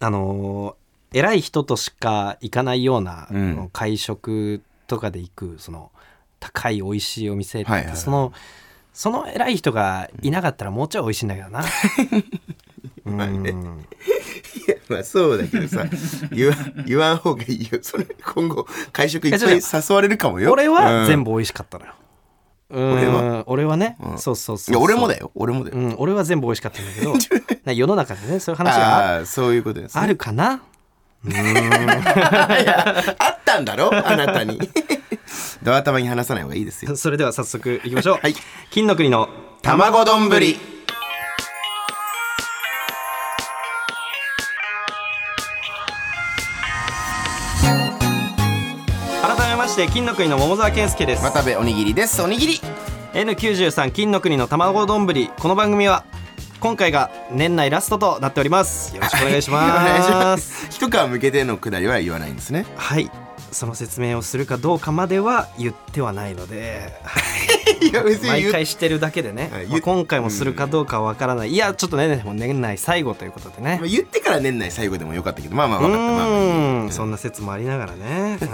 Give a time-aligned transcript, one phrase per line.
[0.00, 0.78] あのー
[1.10, 5.90] 偉い人としか行かないような、うん会食とかで行くその
[6.38, 8.32] 高い美味しいお店って、はいはいはいその
[8.92, 11.62] その偉い人がいなかったらもうちょい美味しいんだけどな。
[13.08, 13.86] うん。
[14.88, 15.84] まあそうだけどさ
[16.32, 17.78] 言わ言わん方がいいよ。
[17.82, 19.60] それ今後会食いっぱい誘
[19.94, 20.52] われるかもよ。
[20.52, 21.92] 俺は全部、部美味しかったのよ。
[22.70, 22.92] うん。
[22.92, 24.18] 俺は俺はね、うん。
[24.18, 25.30] そうそうそういや俺もだよ。
[25.34, 27.14] 俺もだよ、うん、俺は全部美味しかったんだけど
[27.64, 30.60] な世の中でねそういう話があああそういうことです、ね、あるかな？
[31.24, 31.26] あ
[33.30, 33.90] ったんだろ？
[33.92, 34.60] あなたに。
[35.62, 36.96] ドア玉に話さない方がいいですよ。
[36.96, 38.34] それでは早速いきましょう、はい。
[38.70, 39.28] 金の国の
[39.62, 40.28] 卵丼。
[40.28, 40.56] ぶり
[49.78, 51.22] して金の国の桃沢健介です。
[51.22, 52.20] 渡部おにぎりです。
[52.20, 52.60] おにぎり。
[53.12, 55.06] N93 金の国の卵丼。
[55.06, 56.04] ぶりこの番組は
[56.58, 58.96] 今回が年内ラストとなっております。
[58.96, 60.66] よろしくお願いし お願いしまます。
[60.66, 62.66] す一皮向けてのくだりは言わないんですね。
[62.74, 63.08] はい。
[63.52, 67.00] その説明をするかどうかまでは言ってはないので
[67.80, 71.50] いや別に毎回してるだけでね、はいまあ今回もするかどうかはわからない。
[71.52, 73.78] いやちょっとねもう年内最後ということでね。
[73.80, 78.38] まあ言ってから年内最後でもよかったけどまあまあう分かったまあそんな説もありながらね。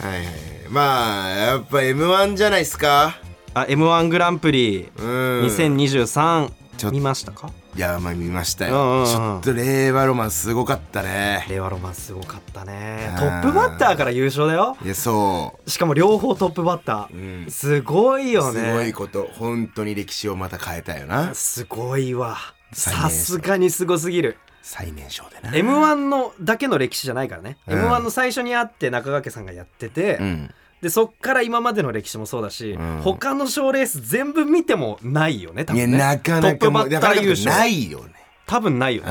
[0.00, 0.26] はいはい
[0.68, 3.16] まあやっぱ m 1じゃないですか？
[3.54, 5.06] あ m 1グランプリうん。
[5.46, 6.92] 2023ちょっと。
[6.92, 7.50] 見ましたか？
[7.78, 9.06] いやまあ見ましたよ。
[9.06, 11.46] ちょっと令和ロマンすごかったね。
[11.48, 13.08] 令和ロマンすごかったね。
[13.12, 13.42] あー。
[13.42, 14.76] トップバッターから優勝だよ。
[14.84, 19.28] いやそしかも両方トップバッタう、うーん、すごいよすごいねこと。
[19.32, 21.32] 本当に歴史をまた変えたよな。
[21.34, 22.38] すごいわ。
[22.72, 24.38] さすがにすごすぎる。
[24.60, 25.54] 最年少でな。
[25.54, 27.78] m 1のだけの歴史じゃないからね、うん。
[27.78, 33.00] m 1の最初に会って中川家さんがやってて、うんでそっから今までの歴史もそうだし、うん。
[33.02, 37.50] 他の賞レース全部見てもないよね多いや分ねなかなかもうトップバッター優勝。
[37.50, 38.12] ないよね。
[38.46, 39.08] 多分ないよね。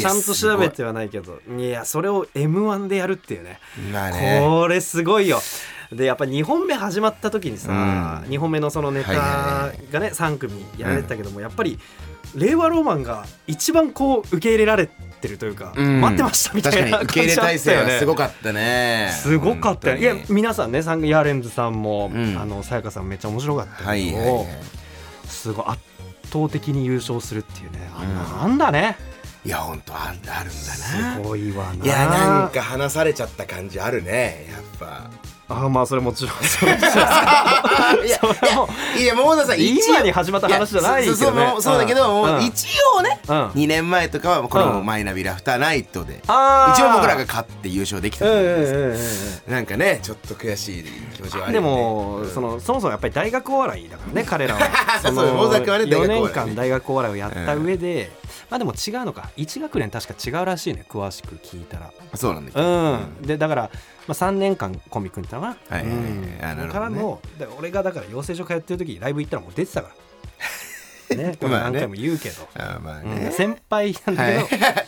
[0.00, 1.40] ちゃんと調べてはないけど。
[1.58, 3.60] いやそれを m 1でやるっていうね。
[3.92, 4.40] ね。
[4.44, 5.40] これすごいよ。
[5.92, 8.30] でやっぱ2本目始まった時にさ、うん。
[8.30, 9.24] 2本目のそのネタはいは
[9.74, 11.78] いはがね3組やられてたけども、やっぱり
[12.34, 14.92] 令和ロマンが一番こう受け入れられて
[15.28, 16.00] るというか、うん。
[16.00, 19.10] 待ってましたみたいな受け入れ体制はすごかったね。
[19.12, 22.38] すごかったよいや皆さんねさんヤーレンズさんも、うん。
[22.38, 24.46] あのさやかさんめっちゃ面白かったけど、はいはいはい。
[25.26, 25.80] すごい圧
[26.32, 28.50] 倒的に優勝するっていうね、あうん。
[28.50, 28.96] なんだね。
[29.44, 31.84] いや本当あるんだすなごいわな。
[31.84, 35.10] いやなんか話されちゃった感じあるねやっぱ
[35.48, 41.32] あまあそれもちろんそれもちろんいや桃田さん今に始まった話じゃないけど。
[41.32, 42.30] ねやそうだけど、うん。
[42.32, 42.66] もう一
[42.96, 43.46] 応ね、うん。
[43.48, 44.86] 2年前とかはこのうん。
[44.86, 49.66] マイナビラフターナイトで、一応僕らが勝って優勝できたうんじゃないですか、うん。
[49.66, 50.84] かねちょっと悔しい
[51.14, 51.60] 気持ちはあるね。
[51.60, 54.60] も、そのそもそもやっぱり大学お笑いだからね彼らは。
[55.02, 58.23] そうの大崎はね大学お4笑いね年間大学お笑いをやった上で、ま
[58.54, 59.30] あでも違うのか。
[59.36, 60.84] 1学年確か違うらしいね。
[60.88, 61.92] 詳しく聞いたら。
[62.14, 63.62] そうなんだけうど、ん、でだから、
[64.06, 65.92] まあ、3年間コンビ組んでたな、はいはいは
[66.52, 66.64] い。
[66.64, 66.68] うん。
[66.70, 69.90] からので俺がだから養成所通ってる時ライブ行ったらもう出てたか
[71.10, 71.16] ら。
[71.16, 71.36] ね。
[71.40, 72.48] これ何回も言うけど、
[72.80, 73.14] まあうん。
[73.16, 74.86] ね、先輩なんだけど、はい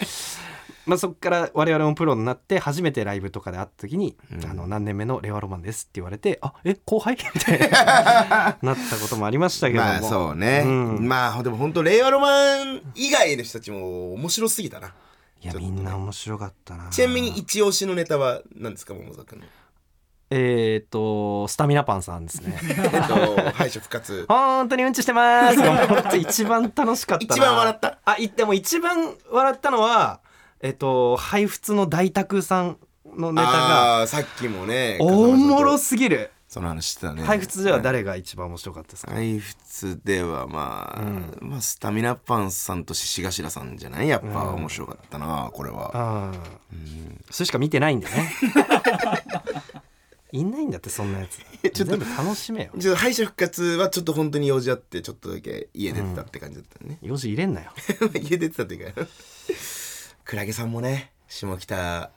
[0.86, 4.44] まあ、そこから我々もプロになって初めてライブとかで会った時に「うん。
[4.48, 7.16] あの何年目の令和ロマンです」って言われて「あえ後輩?
[7.34, 8.56] 」みたいな。
[8.62, 11.08] なったこともありましたけども、まあそうね、うん。
[11.08, 14.94] まあでも本当令和ロマン以外の人たちも面白すぎたな。
[15.42, 16.88] いやみんな面白かったな。
[16.90, 19.46] ちなみに一押しのネタは何ですか桃沢君の？
[20.28, 22.58] えっ、とスタミナパンさんですね。
[22.62, 24.24] えっと敗者復活。
[24.28, 26.16] 本当にうんちしてます。
[26.16, 27.34] 一番楽しかったな。
[27.34, 27.98] 一番笑った。
[28.04, 30.20] あいでも一番笑ったのは
[30.60, 32.78] えっ、と配布の大沢さん
[33.16, 36.30] のネタがあーさっきもねおもろすすぎる。
[36.48, 37.24] その話してたね。
[37.24, 41.02] 配布では誰が一番面白かったですか、配布ではまあ、
[41.40, 44.08] まあスタミナパンさんと獅子頭さんじゃない？
[44.08, 45.90] やっぱ面白かったなこれは。
[45.92, 46.34] ああ、
[47.30, 48.32] それしか見てないんだね。
[50.32, 51.38] いんないんだってそんなやつ。
[51.70, 52.70] ちょっと全部楽しめよ。
[52.78, 57.72] ちょっと敗者復活はちょっと本当に用事あってちょっとだけ家出てたって感じだったね、用事入れんなよ
[58.14, 59.02] 家出てたっていうか
[60.26, 62.10] クラゲさんもね下北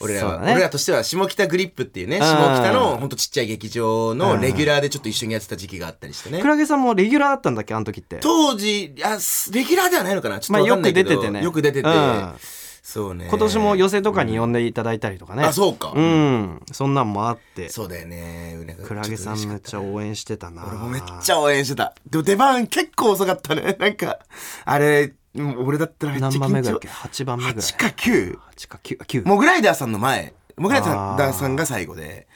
[0.00, 0.52] 俺らね。
[0.52, 2.20] 俺らとしては下北グリップっていうねん。
[2.20, 6.40] 下北のほんとちっちゃい劇場のレギュラーでちょっと一緒にやってた時期があったりしてね。
[6.40, 8.18] クラゲさんもレギュラーだったんだっけあの時って？
[8.20, 10.40] 当時あすレギュラーではないのかな？
[10.40, 11.42] ちょっとよく出ててね。
[11.42, 12.34] よく出てて、うん。
[12.82, 13.28] そうね。
[13.30, 16.62] 今年も寄せとかに呼んでいただいたりとかね、あそうか、うん。
[16.70, 17.68] そんなんもあって。
[17.68, 18.76] そうだよね。
[18.84, 20.66] クラゲさんめっちゃ応援してたな。
[20.66, 21.94] 俺もめっちゃ応援してた。
[22.10, 23.76] でも出番結構遅かったね。
[23.78, 24.18] なんか
[24.64, 27.56] あれうん俺だったらめっちゃ何番目ぐらいだっけ？8番目ぐらい。
[27.56, 30.34] 8か9 8か9 9モグライダーさんの前。
[30.56, 32.26] モグライダーさんが最後で。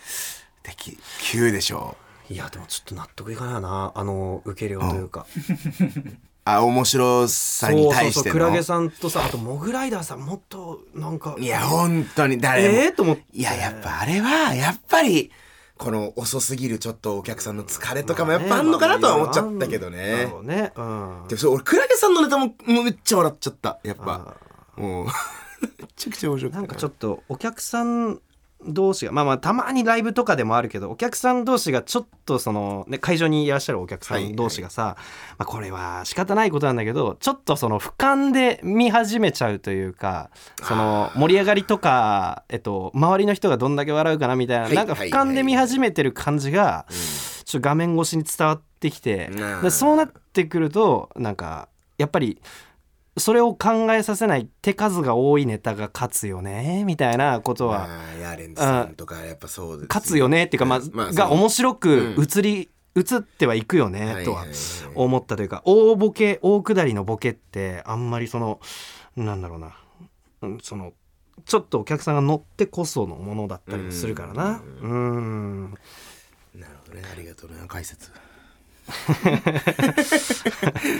[0.63, 1.97] でき9でしょ
[2.29, 3.93] いやでもちょっと納得いかないよな。
[3.95, 5.27] あの受け量というか。
[6.45, 8.33] あ面白さに対しての。
[8.33, 11.37] クラゲさんとさあとモグライダーさんもっとなんか。
[11.39, 13.23] いや本当に誰も、ええと思って。
[13.33, 15.31] いややっぱあれはやっぱり
[15.79, 20.23] この遅すぎるちょっとお客さんの疲れとかもやっぱあんのかなとは思っちゃったけどなね。
[20.23, 22.53] るほどねうんでもそう俺クラゲさんのネタも
[22.83, 24.37] めっちゃ笑っちゃったやっぱ
[24.77, 25.13] もうめ
[25.97, 28.21] ちゃくちゃ面白かったなんかちょっとお客さん
[28.67, 34.97] 同士がまあまあたまにライブとかでもあるけどお客さん同士がちょっとその、ね、会場にいらっしゃるお客さん同士がさ、
[35.39, 40.31] まあ、これは仕方ないことなんだけどちょっとその俯瞰で見始めちゃうというか
[40.63, 46.87] その盛り上がりとか、えっと、周りの人がどんだけ笑うかなみたいな、はいなんか俯瞰で見始めてる感じが、
[47.45, 49.31] ちょっと画面越しに伝わってきて、
[49.71, 51.69] そうなってくるとなんか
[51.99, 52.41] やっぱり
[53.19, 57.89] それを考えさせない手数が多いネタが勝つよねみたいなことは。
[58.21, 62.23] ヤーレンズさんとかやっぱそうです勝つよねっていうか、まあまあが面白くうん。
[62.23, 64.45] 映り、映ってはいくよねとは
[64.95, 68.61] 思ったというか大ボケ大下りのボケってあんまりその
[69.17, 69.77] なんだろうな。
[70.43, 70.93] うんその
[71.45, 74.63] ちょっとお客さんが乗ってこそのものだったりもするからな。
[74.83, 75.71] うん。
[76.55, 77.03] なるほどね。
[77.11, 77.57] ありがとうね。
[77.69, 78.11] 解説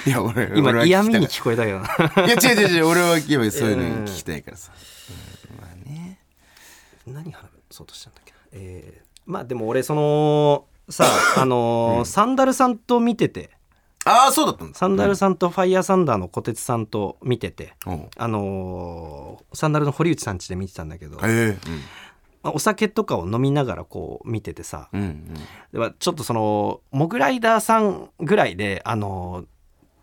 [0.07, 1.87] いや俺今俺は聞きた嫌味に聞こえたけどな。
[2.27, 2.87] いや違う違う違う。
[2.87, 4.73] 俺は今そういうの聞きたいからさ、
[5.51, 5.57] うん。
[5.57, 6.19] まあね。
[7.07, 8.39] 何話そうとしたんだっけな。
[8.53, 11.05] えーまあでも俺そのさ
[11.37, 13.51] あのーサンダルさんと見てて。
[14.05, 21.59] ああそうだったんですサンダルさんとファイヤーサンダーの小鉄さんと見てて、おうあのーサンダルの堀内さん家で見てたんだけど、へえまあ
[22.53, 25.35] お酒とかを飲みながらこう見ててさ、うんうん。
[25.73, 29.45] ではちょっとそのモグライダーさんぐらいであの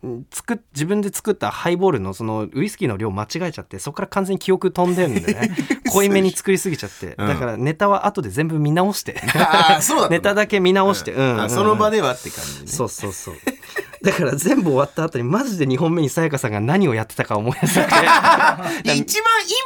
[0.06, 5.56] ん作っ自分で作ったハイボールのそのウイスキーの量間違えちゃってそこから完全に記憶飛んでるんでね。
[5.92, 7.28] 濃いめに作りすぎちゃって、うん。
[7.28, 9.22] だからネタは後で全部見直して。
[10.10, 11.40] ネタだけ見直して、うん。
[11.40, 12.68] あうんその場ではって感じね。
[12.68, 13.36] そうそうそう
[14.06, 17.88] だから全部終わった後にマジで2本目にさやかさんが何をやってたか思い出せて。
[18.86, 19.06] 一番イン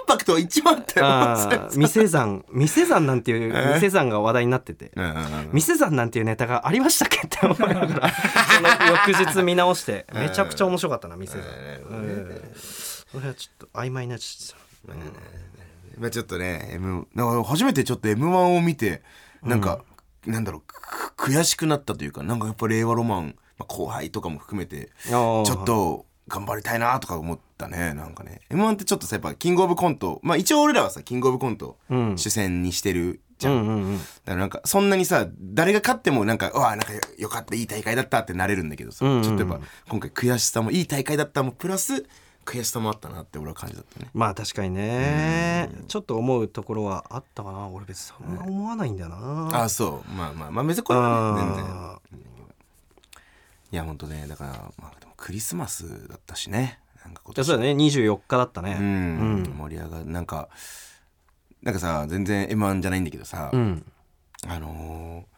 [0.07, 4.91] パクトは一番あったよあー店山店山なんていうえ店山が話題になってて。
[4.95, 5.49] うんうんうん。
[5.51, 8.11] 店山なんていうネタがありましたっけって思いながら
[8.55, 12.41] その翌日見直してめちゃくちゃ面白かったな店山うん。
[12.55, 14.99] それはちょっと曖昧になっちゃって
[15.97, 19.01] まあちょっとね M だから初めてちょっと m 1を見て
[19.43, 19.83] なんか、
[20.25, 28.41] なんだろうく悔しくなったというかなんかやっぱ令和ロマン、まあ、後輩とかも含めてたちょっと頑張りたいなとか思ったねなんかね。
[28.49, 32.17] m 1ってちょっとさやっぱキングオブコントまあ一応俺らはさキングオブコントうん。
[32.17, 33.97] 主戦にしてるじゃん、うんうんうん。
[33.97, 39.23] だからなんかそんなにさ誰が勝ってもなんかうわなんかよよかったいい大会だったってなれるんだけどさ、うんうんうん。
[39.23, 42.05] ちょっとやっぱ今回悔しさもいい大会だったもプラス
[42.45, 44.09] 悔しさもあったなって俺は感じだったね。
[44.13, 45.69] まあ確かにね。
[45.87, 47.67] ちょっと思うところはあったかな。
[47.67, 49.49] 俺別にそんな思わないんだよな。
[49.53, 50.11] ああそう。
[50.11, 51.65] まあまあまあ別にこれはね全然。
[51.67, 51.99] あ
[53.71, 56.79] いやほんとねだからまあでもクリスマスだったしね。
[57.03, 57.71] なんか今ーそうだね。
[57.71, 58.77] 24日だったね。
[58.79, 58.87] うん、う
[59.41, 59.43] ん。
[59.57, 60.05] 盛り上がる。
[60.05, 60.49] なんか
[61.61, 63.85] なんかさ全然 m 1じゃないんだけどさ、うん。
[64.47, 65.29] あのー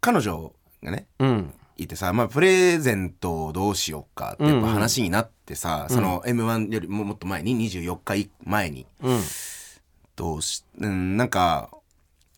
[0.00, 0.52] 彼女
[0.84, 1.54] がねうん。
[1.78, 8.86] いてさ、まあ、プレゼントをどうしようかってやっぱ話になってさ、その m 1よりももっと前に24日前に。
[9.02, 9.20] うん。
[10.14, 11.68] どうし、うん、なんか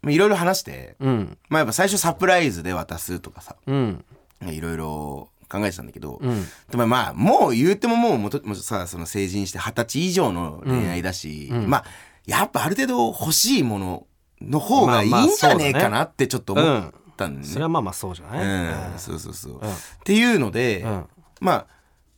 [0.02, 1.38] まあいろいろ話して、うん。
[1.48, 3.56] まあやっぱ最初サプライズで渡すとかさ。
[3.66, 4.04] うん
[4.47, 6.45] いろいろ考えてたんだけど、うん。
[6.71, 11.64] でもまあもう言うてももうもともうさその成人して二十歳以上の恋愛だし、うん。
[11.64, 11.85] うんまあ
[12.26, 14.07] やっぱある程度欲しいもの
[14.42, 17.47] の方がいいんじゃねえかなってちょっと思ったんだよね。
[17.47, 18.92] それはまあまあそうじゃない？
[18.92, 19.52] うん、そうそうそう。
[19.54, 19.57] ん。
[19.59, 19.61] っ
[20.04, 21.07] ていうので、うん。
[21.40, 21.66] まあ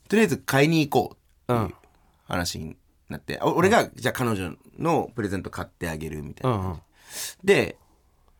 [0.08, 1.16] とりあえず買いに行こ
[1.48, 1.68] うってうん。
[1.68, 1.74] いう
[2.26, 2.76] 話に
[3.08, 6.80] なって、あ俺がじゃあ彼女のプレゼント買ってあげるみたいな、
[7.42, 7.76] で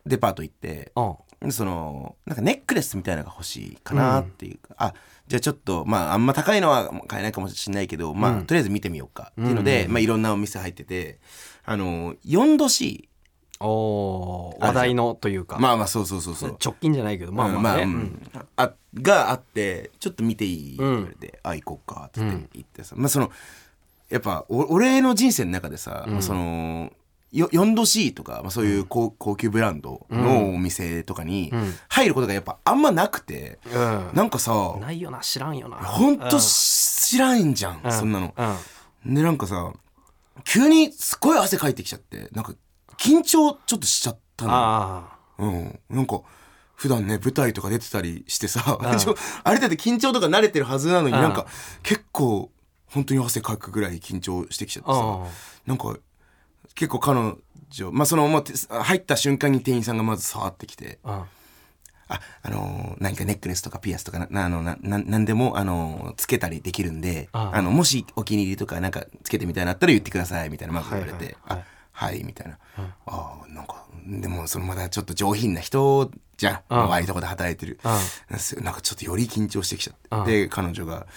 [0.05, 1.15] デパート行ってうん
[1.49, 4.93] そのなんかネックレスみたいなのが欲しいかなっていうか、あ
[5.27, 8.45] じゃあちょっとまああんま高いのは買えないかもしれないけど、まあうん。
[8.45, 11.19] とりあえず見てみようかっていうので、うんまあ、いろんなお店入ってて
[11.65, 13.07] あの4度 C
[13.59, 15.57] お話題のというか。
[15.59, 16.57] まあまあそうそうそうそう。
[16.63, 17.83] 直近じゃないけどまあまあね。
[17.83, 18.29] うんうん。
[18.57, 23.31] あがあってちょっと見ていいってうん言われて「あ行こうか」って言ってさ、まあその
[24.09, 26.91] やっぱお俺の人生の中でさ、まあそのよ
[27.33, 31.73] 4度 C とか、まあ、そういう高,、高級ブランドのお店とかにうん。
[31.87, 34.09] 入ることがやっぱあんまなくて、うん。
[34.13, 35.77] なんかさないよな知らんよな。
[35.77, 37.91] ほんと知らんじゃん、うん。
[37.91, 38.33] そんなの。
[39.05, 39.13] うん。
[39.13, 39.73] でなんかさ
[40.43, 42.53] 急にすっごい汗かいてきちゃってなんか
[42.97, 44.51] 緊張ちょっとしちゃったの。
[44.53, 46.21] あうん、なんか
[46.75, 48.61] 普段ね舞台とか出てたりしてさ、
[49.43, 51.21] あれだって緊張とか慣れてるはずなのにうん。
[51.21, 51.47] なんか
[51.83, 52.51] 結構
[52.87, 55.27] 本当に汗かくぐらい緊張してきちゃってさあ
[55.65, 55.95] なんか
[56.75, 57.19] 結構彼
[57.69, 58.27] 女まあその
[58.69, 61.25] 入った瞬間に店員さんがまず触ってきてあ
[62.07, 67.61] あ、あのー何かネックレスとかピアスとかな、なあの、な、ななんでも、あのーつけたりできるんで、ああ。
[67.61, 71.59] の、もしお気に入りとかなんかつけてみたいなったら言ってください、みたいな、まず言われて、はいはいはい。
[71.59, 72.57] あ、はい、みたいな。
[73.05, 76.55] ああ、なんか、でも、そのまだちょっと上品な人じゃん。
[76.55, 76.93] ああ。
[76.93, 77.79] あいうとこで働いてる。
[78.61, 80.31] なんかちょっとより緊張してきちゃって。
[80.43, 81.07] で、彼女が、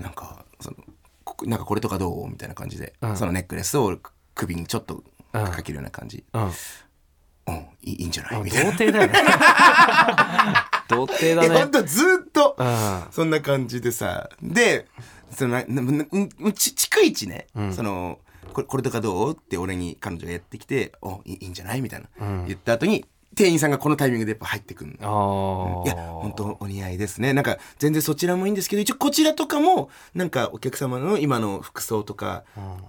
[0.00, 0.76] なんか、その、
[1.24, 2.28] こなんかこれとかどう？
[2.28, 3.96] みたいな感じで、そのネックレスを
[4.34, 6.24] 首にちょっとかけるような感じ。
[6.32, 6.42] うん。
[6.44, 8.32] うん、いいんじゃない？
[8.36, 8.72] 童みたいな。
[8.72, 9.12] 貞だよね。
[10.88, 12.54] 童貞だえ、ほねんとずっと。
[12.58, 14.86] うん、そんな感じでさ、で、
[15.34, 16.04] そのななな
[16.52, 18.18] ち逐一ね、その
[18.52, 19.32] これこれとかどう？
[19.32, 25.84] って俺に彼女がやってきて「おいいいいんじゃない?」みたいな、言った後に店員さんがこのタイミングでやっぱ入ってくるの。
[25.86, 27.32] ああいや本当お似合いですね。
[27.32, 32.44] なんか全然そちらもいいんですけど一応こちらとかもなんかお客様の今の服装とか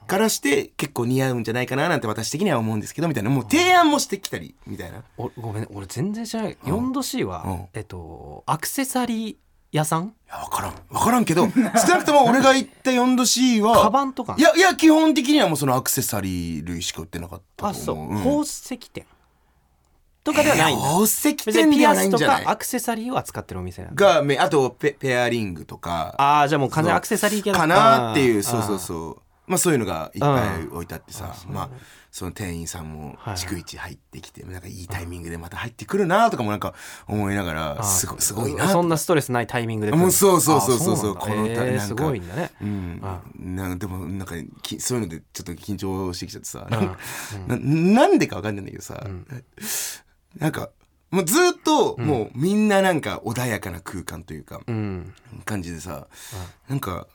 [0.08, 3.30] からして結構似合うんじゃないかななんて私的には思うんですけどみたいな。
[3.30, 5.04] もう提案もしてきたりみたいな。
[5.18, 6.58] おごめん俺全然知らない。
[6.64, 7.66] 4°C は、うん。
[7.74, 9.36] えっとアクセサリー
[9.72, 10.04] 屋さん？
[10.04, 10.74] いや分からん。
[10.92, 14.36] 分からんけど少なくとも俺が言った 4°C はカバンとか？
[14.38, 18.18] いやいや基本的にはもうそのアクセサリー類しか売ってなかったあそう、と思う、ん。
[18.18, 19.06] 宝石店
[20.24, 22.44] とかではないんだ、宝石店ではピアスとないんじゃない？
[22.46, 24.06] かアクセサリーを扱ってるお店なんだ。
[24.16, 26.16] がめあとペペアリングとか。
[26.18, 29.22] ああじゃあもう完全にアクセサリー系だかなっていうそうそうそう。
[29.46, 31.36] まあそういうのがいっぱい置いてあってさ。
[31.50, 31.70] まあ
[32.14, 33.36] その店員さんもはい。
[33.36, 36.76] 逐一入ってきてなんかいいタイミングでまた入ってくるなとかもなんか
[37.08, 42.52] 思いながらすごすごいなそんなストレスないタイミングでもうそうそうそうそうあそうこのたなんかごいんだね。
[42.62, 43.00] うん。
[43.04, 46.70] あなんでもなんかきそういうのでちょっと緊張してきちゃってさ、ん。
[47.48, 47.58] な
[48.06, 49.04] なんでかわかんないんだけどさ、
[50.38, 50.70] なんか
[51.12, 55.14] もうずっともうみんななんか穏やかな空間というか、うん。
[55.46, 56.08] 感じでさ、
[56.68, 57.08] なんか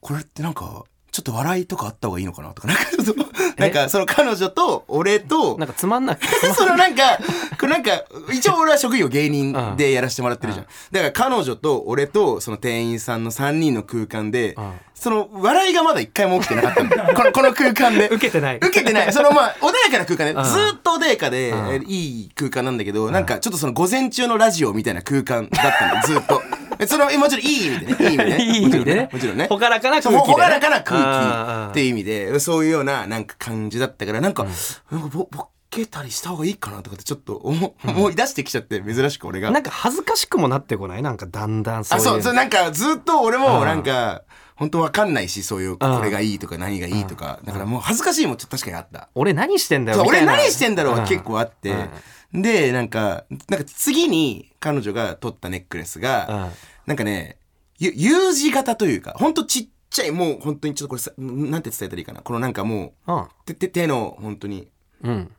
[0.00, 6.24] これってなんかちょっと笑いとかあった方がいいのかなとかなんかちょっとなんかその彼女と俺となんかつまんなく
[6.54, 7.18] そのなんか、
[7.58, 10.66] これなんか、一応俺は職業芸人でやらせてもらってるじゃん。
[10.92, 14.54] だから彼女と俺とその店員さんの3人の空間でん、
[14.94, 16.90] その笑いがまだ一回も起きてなかったの。
[17.14, 18.08] この、この空間で。
[18.08, 19.12] 受けてない受けてない。
[19.12, 26.42] そのまあ、穏やかな空間で、んずっと穏やかでう、いい空間なんだけど、なんかちょっとその午前中のラジオみたいな空間だったの、ずっと。
[26.78, 27.96] えその、えもちろんいい意味でね。
[28.08, 28.44] いい意味でね。
[28.44, 29.08] いい意味でね。
[29.12, 29.46] もちろんね。
[29.48, 34.46] ほがらかな空気ほがらかな空気っていう意味で、そういうようななんか感じだったから、なんか、
[34.90, 39.50] なんかボボケたりした方がいいかなとかってちょっと思,、思い出してきちゃって、珍しく俺が。
[39.50, 41.02] なんか恥ずかしくもなってこない？
[41.02, 42.08] なんかだんだんそうあ、いう。
[42.08, 43.66] そう、そう、なんかずっと俺もうん。
[43.66, 44.22] なんか、
[44.56, 47.38] 本当わかんないし、そういう、これがいいとか何がいいとか。
[47.44, 49.08] だからもう恥ずかしいもちょっと確かにあった。
[49.14, 51.88] 俺何してんだよ俺何してんだろうは結構あって、うん
[52.32, 56.52] でなんかなんか次に彼女が取ったネックレスが、うん。
[56.86, 57.38] なんかね
[57.78, 62.20] ゆ U 字型というかほんとちっちゃいもう本当にちょっとこれさなんて伝えたらいいかな。
[62.20, 63.26] このなんかもううん。
[63.46, 64.68] 手手手の本当に。
[65.02, 65.30] うん。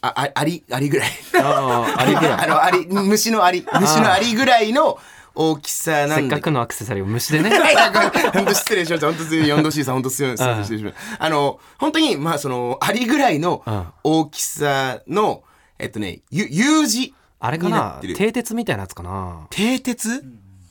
[0.00, 1.10] ああアリアリぐらい。
[1.42, 2.32] あああれぐらい。
[2.44, 4.98] あのアリ虫のアリ虫のアリぐらいの
[5.34, 7.50] 大きさなんだせっかくのアクセサリーを虫でね。
[7.50, 9.06] は い、本当失礼しました。
[9.06, 10.62] 本当すい 4°C さん、本当すいません。
[10.62, 11.24] 失礼しました。
[11.24, 13.86] あの、本当に、まあ、その、アリぐらいのうん。
[14.02, 15.44] 大きさの、
[15.78, 18.00] えっとね、U, U 字あれかな？
[18.02, 19.46] 蹄鉄みたいなやつかな。
[19.50, 20.24] 蹄鉄？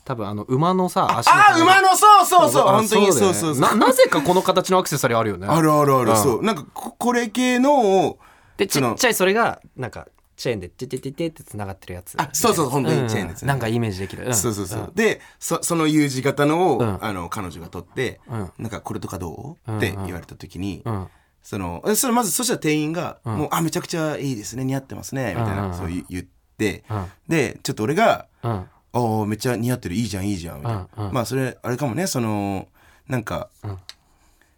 [0.04, 3.60] 多分あの馬のさ足のあ、馬の、そうそうそう、あ本当に、そうそうそう。
[3.60, 5.48] ななぜかこの形のアクセサリーあるよね。
[5.48, 6.14] あるあるある、う。
[6.14, 6.18] ん。
[6.18, 6.44] そう。
[6.44, 8.20] なんかこ、これ系のを、
[8.56, 12.16] でちっちゃいそれがなんかチェーンでテテテテってつながってるやつ。
[12.18, 13.46] あ、そうそう、本当にチェーンですね。
[13.46, 14.34] うんなんかイメージできる、ん。
[14.34, 14.92] そうそうそう。
[14.96, 17.00] で、そその U 字型のを、うん。
[17.02, 18.52] あの、彼女が取って、うん。
[18.60, 19.72] なんか、これとかどう？
[19.72, 19.78] うん。
[19.78, 21.08] って言われた時に、うん
[21.48, 23.30] そのえそれまずそしたら店員が「ん。
[23.30, 24.66] もうあめちゃくちゃいいですね。
[24.66, 25.77] 似合ってますね」みたいな、うんうんうん。
[25.77, 26.25] そう言言っ
[26.58, 27.06] て、うん。
[27.30, 29.96] でちょっと俺がうん「おめっちゃ似合ってる。
[29.96, 31.13] いいじゃんいいじゃん」みたいな、うんうん。
[31.13, 32.06] まあそれあれかもね。
[32.06, 32.68] その
[33.08, 33.77] なんか、ん。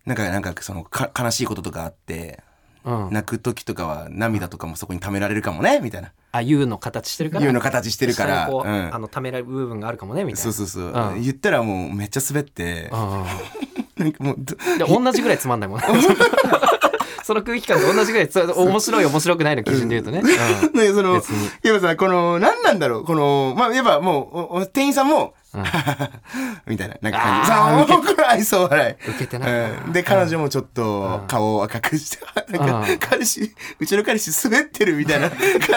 [0.07, 2.41] なんかなんかそのか悲しいこととかあって
[2.83, 3.09] うん。
[3.11, 5.81] 泣く時とかは涙とかもそこに溜められるかもね。
[5.81, 6.11] みたいな。
[6.31, 7.45] あ U の形してるから。
[7.45, 8.47] U の形してるから。
[8.47, 8.95] 下にこう、うん。
[8.95, 10.51] あのためられる部分があるかもねみたいな。
[10.51, 11.21] そうそうそう、うん。
[11.21, 13.25] 言ったらもうめっちゃ滑って、うんうん
[13.99, 15.79] なんかもうどで同じぐらいつまんないもん
[17.29, 20.23] その空気感と同じぐらいつ 面白い面白くないの基準で言うとね、
[20.73, 20.79] うん。
[20.79, 21.19] ね、その、や
[21.77, 25.35] っぱさ、この、何なんだろう、この、まあ、やっぱもう店員さんも、
[26.65, 27.47] みたいな、なんか感じ。
[27.47, 29.09] さあ、僕ら愛想笑い。
[29.11, 29.47] 受けてな。
[29.47, 29.93] いうん。
[29.93, 32.25] で、彼女もちょっと顔を赤くして、
[32.57, 32.97] なんうん。
[32.97, 35.69] か、彼氏、うちの彼氏滑ってるみたいな 感じの、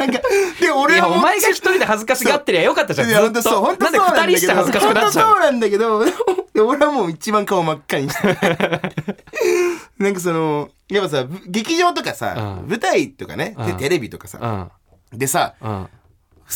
[0.00, 0.20] なんか、
[0.60, 4.22] で、い俺はお前が一人で恥ずかしがってりゃよかったじゃんいや、本当そう、本当そうなんだけど。
[4.22, 6.04] 二人して恥ずかしくなっちゃう本当そうなんだけど、
[6.58, 8.38] で俺はもう一番顔真っ赤にして。
[10.00, 12.68] なんかその、やっぱさ、ぶ劇場とかさ、うん。
[12.68, 13.76] 舞台とかね、でうん。
[13.78, 14.70] テレビとかさ、
[15.12, 15.18] うん。
[15.18, 15.88] でさ、うん。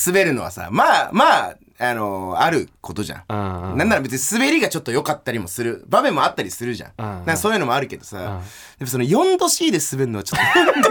[0.07, 3.25] 滑るのはさ、まあまあ、あのあることじゃん。
[3.29, 6.93] なんなら別に滑りがちょっと良かったりもする場面もあったりするじゃん。
[6.97, 8.41] うんなんかそういうのもあるけどさ、
[8.79, 10.83] でもその4度 C で滑るのはちょっ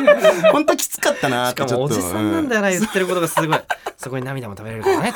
[0.43, 1.95] と本当 きつかったなっしてかちょっと。
[1.95, 3.59] もおじさんなんだよな言ってることがすごい。
[3.97, 5.13] そこに涙も食べれるからね。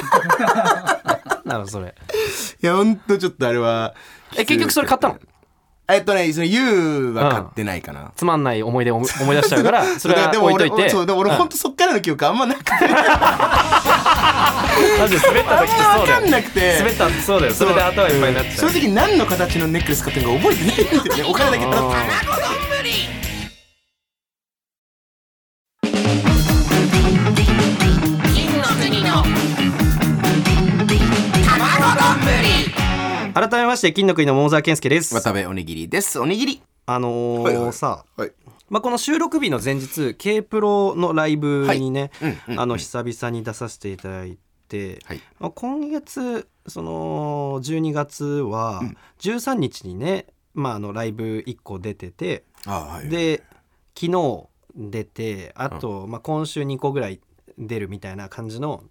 [1.43, 1.93] なのそれ。
[2.63, 3.93] いや本当ちょっとあれは。
[4.37, 5.19] え結局それ買ったの？
[5.87, 8.11] えっとねその U は買ってないかな。
[8.15, 10.89] つまんない思い出を思い出しちゃうから それはでも俺置いといて。
[10.89, 11.37] そうでも俺うん。
[11.37, 12.71] 本当そっからの記憶あんまなくて。
[12.71, 12.77] マ
[15.07, 16.77] ジで滑った時ってそうだ分かんよなくて。
[16.79, 17.53] 滑ったってそうだよ。
[17.53, 18.71] それで頭いっぱいになっちゃう。
[18.71, 21.23] 正直何の形のネックレス買ってるのか覚えてないんだよね。
[21.29, 21.97] お金だけ払って
[33.35, 35.13] 改めまして金の国の桃沢健介です。
[35.13, 36.17] 渡部おにぎりです。
[36.19, 36.61] おにぎり。
[36.85, 38.31] あのーはいはいさはい。
[38.69, 42.29] まあ、この収録日の前日 K プロのライブにね、はい。
[42.29, 42.59] うんうんうん。
[42.61, 44.37] あの久々に出させていただい
[44.69, 45.21] て、はい。
[45.39, 48.81] まあ、今月その12月は
[49.19, 53.43] 13日にね、まあ、あのライブ1個出ててあはいで
[53.99, 57.19] 昨日出てあと、まあ、今週2個ぐらい
[57.57, 58.81] 出るみたいな感じの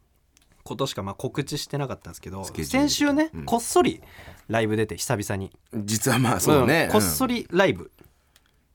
[0.65, 3.45] ことしかまあ告知してなかったんですけど先週ね、うん。
[3.45, 4.03] こっそり
[4.49, 6.87] ライブ出て久々に、実はまあそうね。
[6.87, 6.91] ん。
[6.91, 7.91] こっそりりライブ、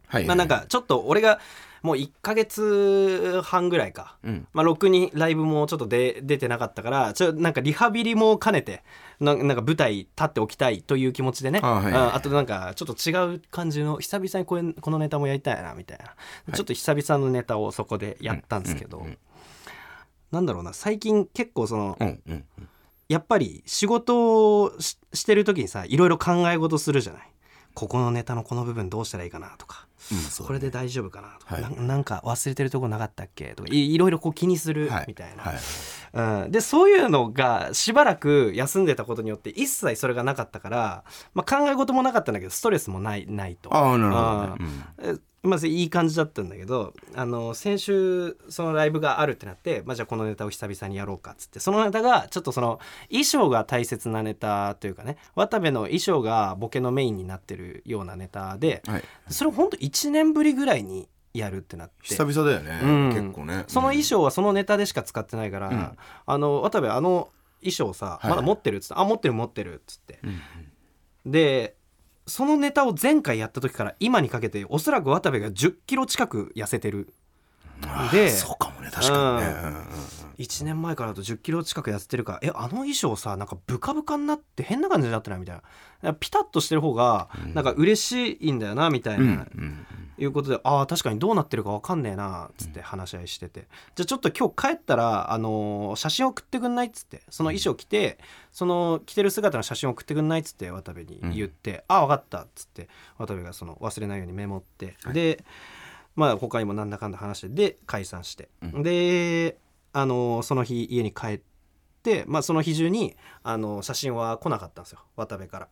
[0.08, 1.40] はいまあなんかちょっと俺が
[1.82, 4.48] もう1ヶ月半ぐらいか、うん。
[4.54, 8.84] まあ、ろくにライブもちょっとで出てなかったからちょなんかリハビリも兼ねて
[9.20, 11.60] ななんか舞台立っておきたいという気持ちでね。
[11.64, 11.84] あはい。
[11.86, 19.18] はいああとなんかちょっと違う感じの久々にこれこのネタもやりたいなみたいな、ちょっと久々のネタをそこでやったんですけど、うんうんうん
[20.32, 22.46] なんだろうな最近結構その、うんうん
[23.10, 27.24] やっぱり仕事をししてる時にさいろいろ考え事するじゃない。
[27.74, 29.88] ここのネタのこの部分どうしたらいいかなとか。
[30.12, 31.64] うんそうこれで大丈夫かなとか、はい。
[31.64, 35.06] ななんか忘れてるとこなかったっけとかいいろいろこう気にするはい。
[35.08, 36.44] みたいな、はい。
[36.44, 43.74] うん、でそういうのがしばらく休んでたことによって一切それがなかったから、まあ、考え事もなかったんだけどストレスもないないと。
[43.76, 44.72] ああなるほどね。
[45.00, 59.04] えまずいい感じだったんだけどあの先週そのライブがあるってなって、まあ、じゃあこのネタを久々にやろうかっつってそのネタがちょっとその衣装が大切なネタというかね渡部の衣装がボケのメインになってるようなネタでうんはい。
[59.30, 61.94] それをほんと1年ぶりぐらいにやるってなって。
[62.02, 63.10] 久々だよねうん。
[63.10, 63.64] 結構ね。
[63.68, 65.98] その衣装はそのネタでしか使ってないから、うん。
[66.26, 67.30] あの渡部あの
[67.62, 68.30] 衣装さ、はい。
[68.32, 70.20] まだ持ってるっつって「あ持ってる持ってる」っつって。
[70.24, 70.28] う
[71.28, 71.32] ん。
[71.32, 71.76] で
[72.30, 77.14] そのネタを前回やった時から今にかけておそらく渡部が1 0キロ近く痩せてる。
[77.88, 79.54] あでそうかもね確かにね。
[79.54, 79.68] うん。
[79.68, 79.88] うんうんうん。
[80.38, 85.62] 1年前からだと1 0キロ近く痩せてるからえあの衣装さなんかブカブカになって変な感じになってないみたい
[86.02, 86.14] な。
[86.14, 89.46] ピタッとしてる方がなんか嬉しいんだよなみたいな、
[90.20, 96.88] いうことでああ確かにどうなってるか分かんねえなっつって話し合いしてて、じゃあちょっと今日帰ったら、あのー写真送ってくんない？
[96.88, 97.22] っつって。
[97.30, 98.20] その衣装着て
[98.52, 100.40] その着てる姿の写真送ってくんない？
[100.42, 102.42] っつって渡部に言って、ああ分かった。
[102.44, 105.44] っつって渡部がその忘れないようにメモって、で
[106.16, 108.84] まあ他にもなんだかんだ話してで解散して、うん。
[108.84, 109.58] で、
[109.94, 111.40] あのーその日家に帰っ
[112.04, 115.68] て、まあ、その日中に、あのー写真は来なかったんですよ渡部から。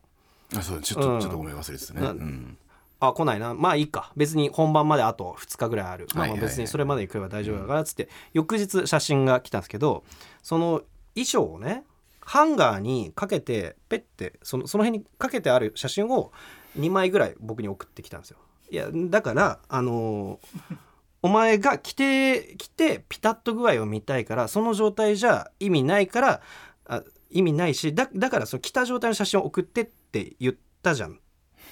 [0.55, 2.01] あそうちょっうんとちょっとごめん忘れてたね。
[2.01, 2.57] なうん
[2.99, 3.53] あ来ないな。
[3.53, 4.11] まあいいか。
[4.15, 10.03] 別に本番まであと2日ぐらいある、まあまあ別にそれまでに来れば大丈夫だからっつって、翌日写真が来たんですけど
[10.41, 10.81] その
[11.15, 11.83] 衣装をね
[12.21, 16.31] ハンガーにかけてペッてそのその辺にかけてある写真を
[16.77, 18.37] 2枚ぐらい僕に送ってきたんですよ。
[18.69, 20.77] いやだからあのー
[21.23, 26.41] お前が着て着てピタッと具合を見たいからその状態じゃ意味ないから
[26.85, 31.19] あ意味ないしだだからその着た状態の写真を送ってって言ったじゃん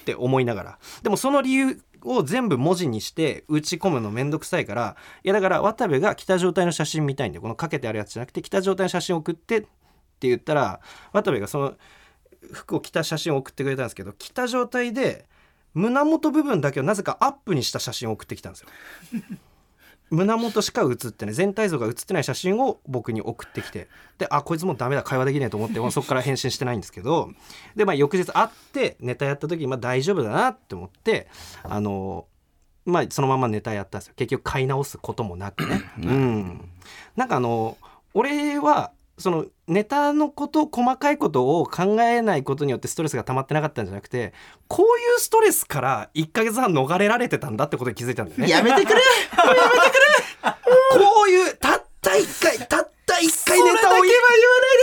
[0.05, 0.79] って思いながら。
[1.01, 4.95] でもその理由を全部文字にして打ち込むのめんどくさいから。
[5.23, 10.79] いやだから渡部が来た状態の写真見たいんでこのかけてあるやつじゃなくて着た状態の写真送ってって言ったら
[11.11, 11.73] 渡部がその
[12.51, 15.25] 服を着た写真を送ってくれたんですけど着た状態で
[15.73, 18.69] 胸元部分だけをなぜかアップにした写真を送ってきたんですよ。
[20.09, 23.87] 胸元しか写ってない全体像が写ってない写真を僕に送ってきて
[24.17, 27.31] であこいつもうダメだ会話できないと思って そこから返信してないんですけど
[27.75, 31.27] でまあ翌日会ってネタやった時にまあ大丈夫だなって思って
[31.63, 32.27] あの
[32.85, 34.13] まあそのままネタやったんですよ。
[34.15, 35.81] 結局買い直すこともなくね。
[36.03, 36.69] うん、
[37.15, 37.77] なんかあの
[38.13, 44.33] 俺はそのネタのこと細かいことを考えないことによってストレスが溜まってなかったんじゃなくて
[44.67, 48.49] こういうストレスから1ヶ月半逃れられてたんだってことに気づいたんだよね。
[48.49, 49.01] やめてくれ。
[50.41, 54.11] こういうたった一回たった一回ネタを言わないで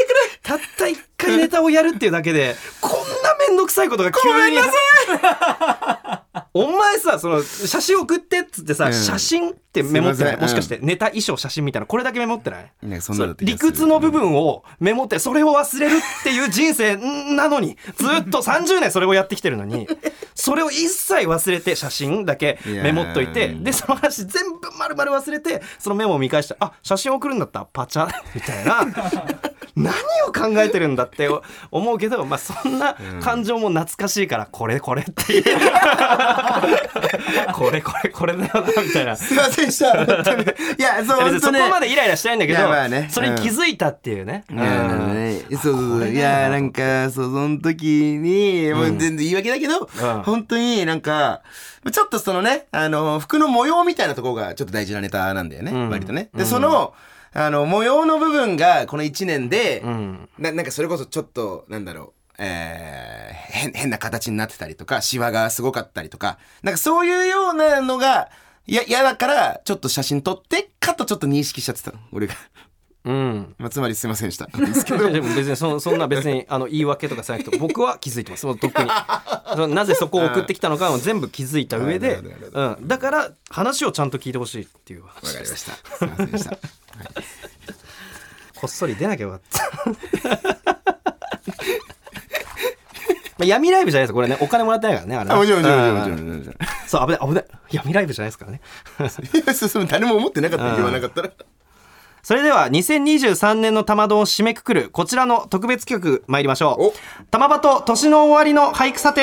[0.07, 0.41] くれ。
[0.43, 2.97] たった一回ネタをやるっていうだけでこんな
[3.49, 4.57] 面倒くさいことが急に
[6.55, 8.93] お前さその写真送ってっつってさ、うん。
[8.95, 10.33] 写真ってメモってない？
[10.33, 10.41] すいません。
[10.41, 11.87] もしかしてネタ衣装写真みたいな？
[11.87, 12.73] これだけメモってない？
[12.83, 16.97] ねそんな理屈の部分をメモってそれを忘れるっていう人生
[17.35, 19.87] なのにずっと30年それをやってきてるのに
[20.35, 27.67] それを一切忘れて写真だけメモっといていやーでその話全部丸々忘れてそのメモを見返してあ写真送るんだった。
[27.73, 28.09] パチャ。
[28.35, 28.87] みたいな
[29.75, 29.95] 何
[30.29, 31.29] を考えてるんだって
[31.71, 35.45] 思うけど、まあ、そんな感情も懐かしいからこれこれっていう。
[37.55, 39.17] これこれこれだよなみたいな。
[39.17, 40.05] すいませんでした。
[40.05, 40.43] 本当に。
[40.43, 43.09] いやそう別にそこまでイライラしたいんだけど、ね。
[43.11, 44.45] それに気づいたっていうね。
[44.51, 46.09] いやなるほどねそうそうそう。
[46.09, 50.23] いやなんかそうその時にもう全然言い訳だけど、うん。
[50.23, 51.43] 本当になんか
[51.91, 55.91] ちょっとそのねあの服の模様みたいなところがちょっと大事なネタなんだよね、ん。
[55.91, 56.29] 割とね。
[56.35, 56.95] でその
[57.35, 60.29] あの模様の部分がこの1年で、うん。
[60.39, 68.31] ななんかそれこそちょっとなんだろうえー変変な形になってたりとかシワがすごかったりとかなんかそういうようなのが
[68.67, 72.35] いや嫌だからちょっと写真撮ってかとちょっと認識しちゃってたの俺が、
[73.05, 73.55] うん。
[73.59, 74.47] まあ、つまりすいませんでした。
[74.53, 78.47] でも別にそそんな別にあの言い訳とかさなくて 僕は気づいてます。
[78.47, 79.75] もうとっくに。
[79.75, 82.21] なぜそこを送ってきたのかを全部気づいた上で、
[82.53, 85.97] うん、だから話をちゃんと聞いてほしいっていうわ話でかりますした。
[85.97, 86.51] すいませんでした。
[88.55, 89.87] こっそり出なきゃよかった。
[93.39, 94.39] ま あ闇ライブじゃないですこれね。
[94.41, 97.45] お金もらってないからねあれねあもちろんもちろんもちろんそう危ない危ない。
[97.73, 98.61] 闇ライブじゃないですからね。
[99.01, 99.03] い
[99.45, 101.31] やそうそう誰も思ってなかった言わなかったら
[102.25, 106.83] それでは2023年の玉丼を締めくくるこちらの特別企画参りましょう。
[106.85, 106.95] お。
[107.33, 109.23] 玉場と年の終わりの俳句査定。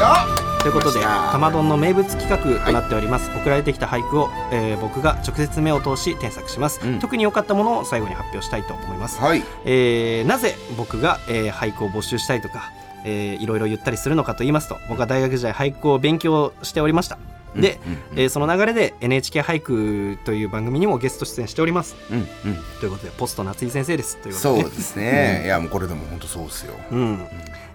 [0.00, 0.26] や
[0.62, 6.98] ということで玉丼の名物企画となっております、送られてきた俳句を、えー僕が直接目を通し添削します、うん。
[6.98, 9.42] 特に良かったものを最後に発表したいと思います、はい。
[9.66, 12.72] えーなぜ僕が、えー俳句を募集したいとか、
[13.04, 17.18] えーいろいろ言ったりするのかと言いますと僕は大学時代俳句を勉強しておりました。
[17.54, 17.98] で、うんうん。
[18.16, 21.96] えーその流れで NHK 俳句という番組にもゲスト出演しております。
[22.10, 22.26] うんうん。
[22.80, 24.16] ということでポスト夏井先生です。
[24.16, 24.62] ということで。
[24.62, 25.42] そうですね。
[25.44, 26.74] いやもうこれでも本当そうですよ。
[26.90, 27.26] うん。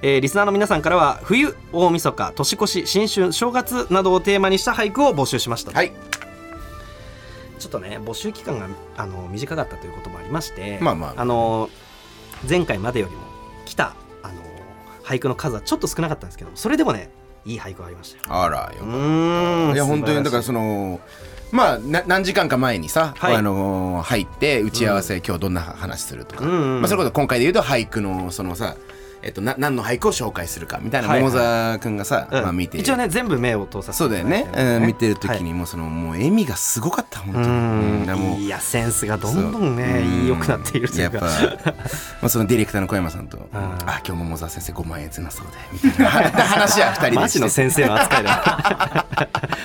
[0.01, 5.91] えーリスナーの皆さんからは冬大晦日年越し新春正月などをテーマにした俳句を募集しました、はい。
[7.59, 11.21] ちょっとね募集期間があの短かったということもありましてまあまあ。
[11.21, 11.69] あの
[12.47, 13.21] 前回までよりも
[13.65, 13.95] 来た
[15.07, 17.09] 俳句の数はちょっと少なかったんですけどそれでもね
[17.45, 18.23] いい俳句がありましたよ。
[18.27, 19.73] あらようーん。
[19.73, 20.99] いや本当にだから素その
[21.51, 23.35] まあな何時間か前にさ、はい。
[23.35, 26.81] あのー入って打ち合わせ、今日どんな話するとか、うんうん。
[26.81, 28.75] まあ、それこそ今回で言うと俳句のそのさ
[29.21, 32.43] えっと、な何の俳句を紹介するかみたいな桃沢君がさ、うん。
[32.43, 34.47] まあ、見て一応ね全部目を通させてそうだよね。
[34.55, 37.39] うん、見てる時はいにもうそのもう笑みがすごかった本当
[38.13, 41.27] うにいやセンスがどんどんね良くなっているといやっぱうか
[41.65, 41.73] ま
[42.23, 45.53] あそのディレクターの小山さんと「あ今日桃沢先生5万円つなそうで」
[45.87, 46.09] みたいな。
[46.47, 49.05] 話は2人でマジの先生の扱いだ。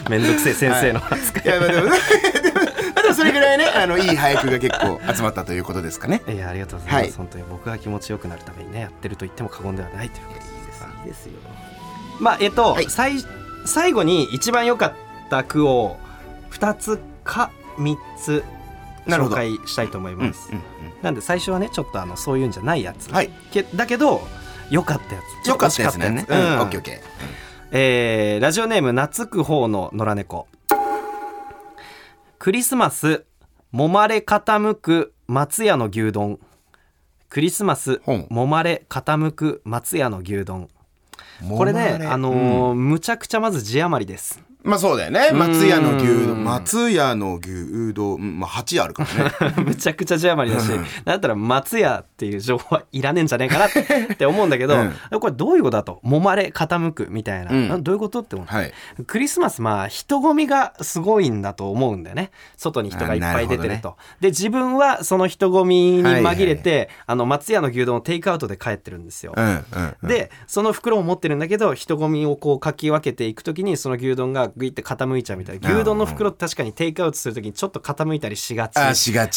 [0.09, 1.47] めんどくせえ先生の扱い、い。
[1.49, 1.89] やまあでも
[3.15, 6.23] それぐらいねあのいい俳句が結構集まったということですかね。
[6.29, 7.13] いやありがとうございます、はい。
[7.13, 10.51] 本当に僕が気持ちよくなるためにねやってると言っても過言ではないということです。
[11.05, 11.33] いいですよ。
[12.21, 12.87] まあえっと、はい。
[12.89, 13.15] 最
[13.65, 14.93] 最後に一番良かっ
[15.31, 15.97] た句を
[16.51, 18.45] 2つか3つ
[19.07, 20.51] 紹介したいと思いうんうんます、
[21.03, 23.31] なんで最初はねちょっとあのそういうんじゃないやつ、はい。
[23.51, 24.27] けだけど
[24.71, 25.49] 良かったやつ。
[25.49, 27.01] よかったやつうんうんオッケーオッケ
[27.73, 30.47] えーラジオネーム懐く方の野良猫
[32.43, 33.25] クリスマス
[33.71, 36.41] もまれ傾く松屋の牛丼。
[37.29, 40.69] クリスマスもまれ傾く松屋の牛丼。
[41.41, 45.31] ーこれねあのーむちゃくちゃまず字余りですまあそうだよね。
[45.33, 46.45] 松屋の牛うん丼。
[46.45, 48.15] 松屋の牛丼。
[48.15, 49.05] うんまあ8あるか
[49.41, 49.55] らね。
[49.65, 50.85] むちゃくちゃ字余りだしうん。
[51.05, 54.77] だったら松屋っていう情報はいらねえんじゃねえかなって 思うんだけど、
[55.21, 56.01] これどういうことだと？
[56.03, 58.73] もまれ傾くみたいな、うんなどういうことって思ってはい。
[59.07, 62.31] クリスマスまあ人混みがすごいんだと思うんだよね。
[62.57, 63.97] 外に人がいっぱい出てるあなると。
[64.21, 66.89] で自分はその人混みに紛れて、はい。
[67.07, 69.65] あの松屋の牛丼をテイクアウトで帰ってるんですよ、うんうん
[70.03, 70.09] うん。
[70.09, 75.75] でその袋を持ってるんだけど人混みをこうかき分けていく時にその牛丼がグイって傾いちゃうみたいな。
[75.75, 78.77] 牛丼の袋って確かにテイクアウトする時にちょっと傾いたりしがち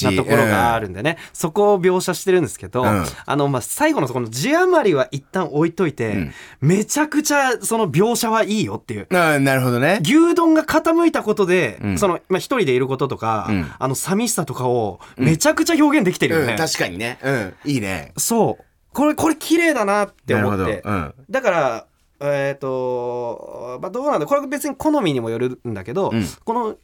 [0.05, 3.05] なところがあるんでね、そこを描写してるんですけど、うん。
[3.25, 6.33] あのまあ最後のそこの字余りは一旦置いといて、ん。
[6.61, 9.07] めちゃくちゃその描写はいいよっていう。
[9.11, 9.99] あーなるほどね。
[10.01, 11.97] 牛丼が傾いたことで、うん。
[11.97, 13.71] その、まあ、一人でいることとか、うん。
[13.77, 16.53] あの、寂しさとかを、めちゃくちゃ表現できてるよね。
[16.53, 17.19] うん確かにね。
[17.21, 17.53] うん。
[17.65, 18.13] いいね。
[18.17, 18.63] そう。
[18.93, 20.81] これ、これ綺麗だなって思って。
[20.83, 20.89] ど。
[20.89, 21.13] うん。
[21.29, 21.85] だから、
[22.19, 26.25] えっ、と、まあ、どうなんだこれ別に好みにもよるんだけど、うん。
[26.43, 26.75] この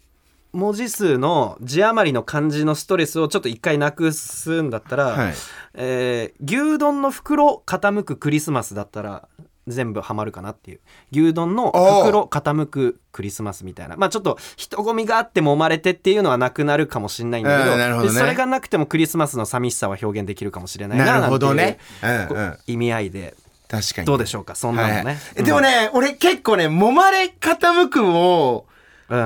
[0.53, 5.33] 文字数の字余りの漢字のストレスをちょっと一回なくすんだったら、はい。
[5.75, 9.27] えー牛丼の袋傾くクリスマスだったら
[9.67, 10.79] 全部ハマるかなっていう。
[11.11, 13.95] 牛丼の袋傾くクリスマスみたいな。
[13.95, 18.03] まあちょっと人混みがあって揉まれてっていうのはなくなるかもしれないんだけど,、どね。
[18.03, 21.77] でそれがなくてもクリスマスの寂しさは表現できるかもしれないななるほどね。
[22.01, 23.35] なんていううん意味合いで
[23.71, 24.05] 確かに。
[24.05, 24.53] どうでしょうか？
[24.55, 25.17] そんなのね、はいはい。
[25.37, 28.70] えでもね、俺結構ね揉まれ傾くを、うん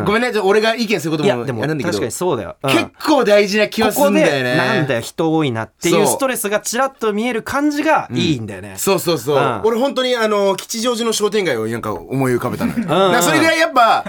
[0.06, 1.90] ごめんね俺が意見することもいやでもんだけど。
[1.90, 2.72] 確かにそうだよ、うん。
[2.72, 4.52] 結構大事な気はするんだよね。
[4.52, 6.04] でなんだよ人多いなっていそう。
[6.04, 9.62] うストレスがちらっと見える感じがいいんだよね、そうそうそう、うん。
[9.64, 14.04] 俺本当にあの吉祥寺の商店街をなんか思い浮かべたのよ、だからそれぐらいやっぱ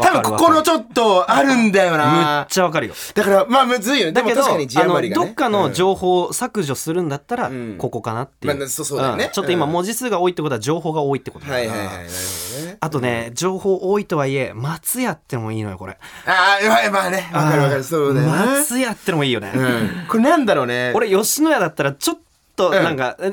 [0.00, 2.94] 多分ここのちょっとあるんだよむっなちゃわかるよ。
[3.14, 4.12] だからまあむずいよね。
[4.12, 7.76] でだけども確かにあのどっかの情報を削除するんだったらん。
[7.78, 9.26] ここかなっていう、まあそうそうだよね。
[9.26, 9.30] ん。
[9.30, 9.72] ちょっと今うん。
[9.72, 11.68] 文字数が多いってことは情報が多いってことうんだから。
[11.68, 15.98] はいはいはいなるほどねあとね情報多いとはいえ松屋ってのもいいのよこれ。
[16.26, 20.06] ああまあまあねわかるわかるそうだよな松屋ってのもいいよね、うん。
[20.08, 20.92] これなんだろうね。
[20.94, 22.18] 俺吉野家だったらちょっ
[22.56, 23.32] となんか、え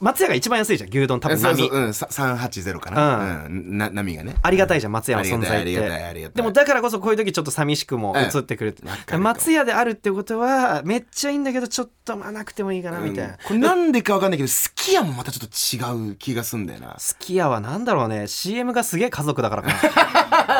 [0.00, 3.44] 松屋が一番安いじゃん牛丼多分そう波そううんさ380かな。
[3.46, 3.78] うん。
[3.78, 4.36] な波がね。
[4.42, 6.34] ありがたいじゃん松屋の存在っありがたいありがたいありがたい。
[6.34, 16.96] てでもだからこそこういう時ちょっと寂しくも映ってくる、わかる松屋であるってことはめっちゃいいんだけどちょっとまあなくてもいいかなみたいな、これなんでかわかんないけどすき家もまたちょっと違う気がすんだよな。
[17.00, 18.26] すき家はなんだろうね。
[18.26, 19.68] CM がすげえ家族だからか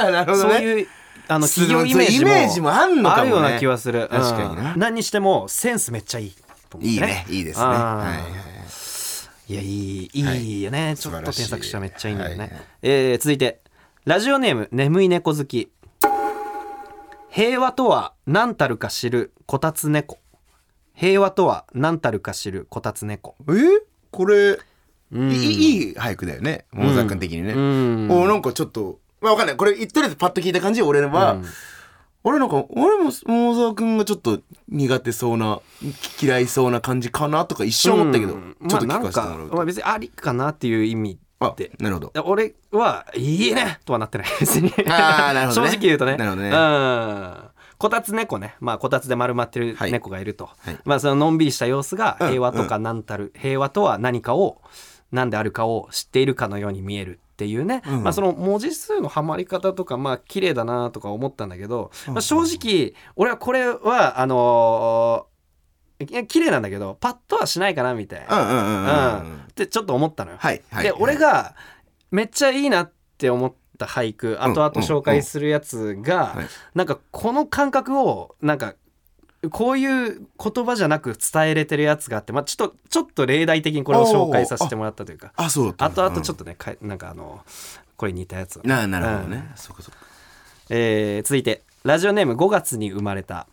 [0.07, 0.11] な。
[0.11, 0.55] なるほどね。
[0.57, 0.89] そういう
[1.27, 3.23] あのす企業イメージもあんのかも。
[3.23, 4.09] ねあるような気はする。
[4.11, 4.73] 確かにな。
[4.75, 6.31] うん何にしてもセンスめっちゃいい
[6.69, 7.67] と思ういいねいいですね。
[7.67, 8.54] はいは
[9.49, 12.51] いいやいいいいよね、ちょっと添削したらめっちゃいいんだよね、はい。
[12.51, 13.61] はいえー続いて
[14.05, 15.71] ラジオネーム眠い猫好き。
[17.31, 20.19] 平和とは何たるか知るこたつ猫。
[20.95, 23.35] 平和とは何たるか知るこたつ猫。
[23.49, 23.53] え？
[24.11, 24.59] これ
[25.13, 25.31] うん。
[25.33, 26.67] いいいい俳句だよね。
[26.73, 27.55] 桃沢君的にね。
[27.55, 28.09] うん。
[28.11, 29.57] おなんかちょっとまあわかんない。
[29.57, 30.83] これとりあえずパッと聞いた感じ。
[30.83, 31.39] 俺は
[32.27, 35.61] 俺なんか俺も桃沢君がちょっと苦手そうな
[36.21, 38.57] 嫌いそうな感じかなとか一瞬思ったけどうん。
[38.67, 39.57] ちょっと聞かかせてもらうと。
[39.57, 42.13] まあ別にありかなっていう意味あでなるほど。
[42.25, 44.27] 俺はいいねとはなってない。
[44.41, 44.73] 別に。
[44.89, 45.69] あーなるほどね。
[45.69, 46.17] 正直言うとね。
[46.17, 46.49] なるほどね。
[46.49, 47.37] うん。
[47.77, 48.55] こたつ猫ね。
[48.61, 49.93] まあこたつで丸まってるはい。
[49.93, 50.79] 猫がいると、はい。
[50.87, 52.29] まあそののんびりした様子がうん。
[52.29, 54.63] 平和とか何たる、平和とは何かを
[55.13, 58.03] 何であるかを知っているかのように見えるっていうね、うん。
[58.05, 65.35] まあその文字数のはまり方とかまあ綺麗だなとか思ったんだけど、まあ、正直俺はこれはあのー
[66.11, 69.33] いや綺麗なんだけどパッとはしないかなみたいな、うんうんうんうんうん。
[69.33, 69.37] うん。
[69.43, 70.37] ってちょっと思ったのよ。
[70.39, 71.57] はいはいで俺が
[72.11, 74.39] めっちゃいいなって思った俳句うん。
[74.39, 76.47] 後々紹介するやつがはい。
[76.75, 78.75] なんかこの感覚をなんか
[79.51, 85.33] こういう言葉じゃなく伝えれてるやつがあって、まあ、ちょっとちょっと例題的にこれを紹介させてもらったというか。
[85.37, 87.43] あそうだった後々ちょっととねかいなんかあの
[87.97, 89.31] これ似たやつをななるほどうん。
[89.31, 89.99] ねそうかそうか。
[90.71, 93.47] えー続いてラジオネーム5月に生まれた。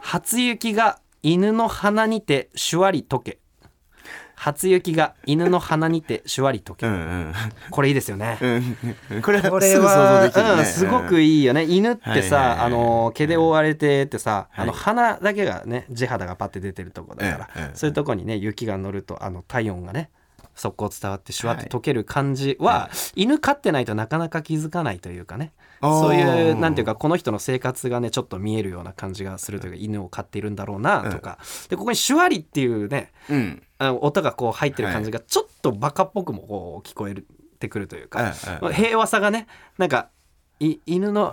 [0.00, 3.38] 初雪が犬の鼻にてシュワリ溶け
[4.34, 7.32] 初雪が犬の鼻にてシュワリ溶け、うん。
[7.70, 8.76] これいいですよね、うん。
[9.12, 10.50] うんこれはこれすぐ想像はできるね。
[10.50, 11.64] うん、すごくいいよね。
[11.64, 12.66] 犬ってさ、はいはいはい。
[12.66, 14.64] あの毛で覆われててさ、はい。
[14.64, 20.10] あの鼻だけがね地肌がパッて出てるとこだから、ええええそういうとこにね雪が乗るとあの体温がね
[20.54, 25.52] 速攻伝わってシュワって溶ける感じは、犬飼ってないとなかなか気づかないというかね。
[25.82, 37.14] そういうなんていうかこの人の生活がねちょっと見えるような感じがするというか犬を飼っているんだろうなとか、でここに「シュワリ」っていうねうんあの音がこう入ってる感じがちょっとバカっぽくもこう聞こえ
[37.58, 39.46] てくるというか、うんうん平和さがね
[39.78, 40.10] なんか
[40.60, 41.32] い犬の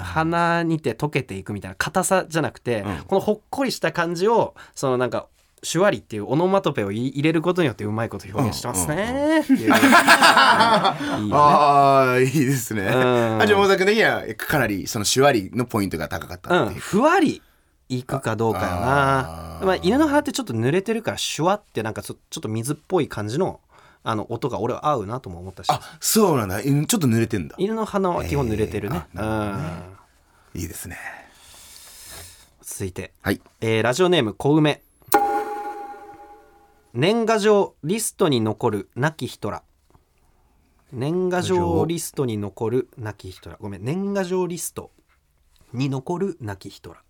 [0.00, 2.96] 鼻にて溶けていくみたいな硬さじゃなくて、うん。
[3.06, 5.26] このほっこりした感じをそのなんか
[5.62, 9.42] シュワリっていうオノマトペをい入れることによってうまいこと表現してますね。
[11.32, 12.82] ああいいですね。
[12.82, 13.40] ん。
[13.40, 16.80] あじゃあ桃沢君的にはかなりその手話のポイントが高かったうん、っていう。
[16.80, 17.42] ふわり
[17.88, 19.60] いくかどうかよな。
[19.64, 23.60] まあ、犬の鼻ってちょっと濡れてるからシュワってなんかちょっと水っぽい感じの
[24.04, 25.70] あの音が俺は合うなとも思ったし。
[25.70, 26.60] あそうなんだ。
[26.60, 27.54] うんちょっと濡れてんだ。
[27.58, 29.64] 犬の鼻は基本濡れてるね,、えーあなるほど
[30.54, 30.60] うん。
[30.60, 30.96] いいですね。
[32.62, 33.40] 続いて、はい。
[33.60, 34.82] えーラジオネーム小梅。
[36.94, 39.62] 年賀状リストに残る亡き人ら。
[40.92, 43.56] 年賀状リストに残る亡き人ら。
[43.60, 44.90] ごめん年賀状リスト
[45.72, 47.02] に残る亡き人ら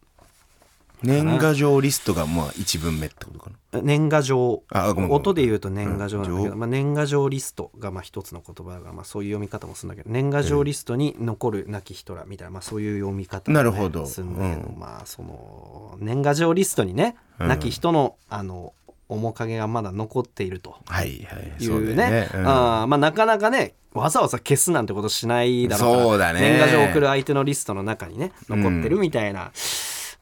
[1.03, 3.83] 年賀状リストがまあ一文目ってことかな。
[3.83, 4.63] 年賀状。
[5.11, 14.07] 音で言うと年賀状なんだけど、うんまあ、年賀状リストがまあ一つの言葉だから、まあ、そういう読み方もするんだけど年賀状リストに残る亡き人らみたいな、まあ、そういう読み方なるほど。
[14.07, 14.79] するんだけど、うん。
[14.79, 18.73] まあその年賀状リストにね、うん亡き人のあの
[19.09, 20.77] 面影がまだ残っていると。
[20.87, 22.29] はいはいいそうね。
[22.35, 26.41] なかなかねわざわざ消すなんてことしないだろうからそうだね。
[26.41, 29.51] 年賀状を送る相手のリストの中にね残ってるみたいな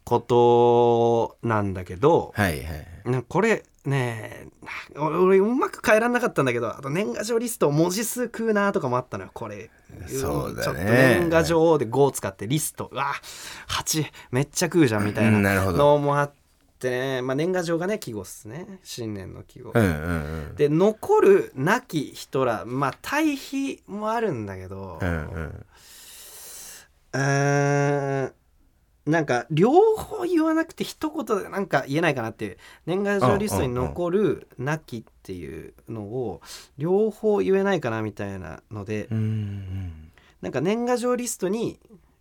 [0.06, 4.48] ことなんだけど、はいはいなこれね
[4.94, 9.68] え俺俺うまく変えられなかったんだけどあと年賀状リスト文字数食うなとかもあったのよこれ。
[10.06, 10.64] そうだね。
[10.64, 12.88] ちょっと年賀状で5使ってリスト。
[12.92, 13.14] うわ
[13.68, 16.32] 8めっちゃ食うじゃんみたいうんなのもあっ
[16.78, 18.78] てね、まあ、年賀状がね季語っすね。
[18.84, 20.54] 新年の季語、うんうんうん。
[20.54, 25.66] で残る亡き人らまあ対比もあるんだけど、うんうん。
[27.12, 28.32] うーん
[29.06, 36.40] なんか両方言わなくて一言でなんか言えないかなっていう年賀状リストに残る「亡き」っていうのを
[36.76, 39.16] 両方言えないかなみたいなのでな
[40.50, 41.78] んか年賀状リストに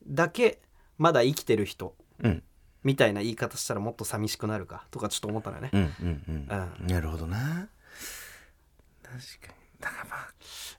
[0.08, 0.60] だけ
[0.98, 2.44] まだ生きてる人うん。
[2.84, 5.72] みたいな言い方したらもっと寂しくなるかとかちょっと思ったのよね。
[6.88, 7.68] なるほどな。
[9.02, 9.56] 確かに。
[9.80, 10.35] だからまあえ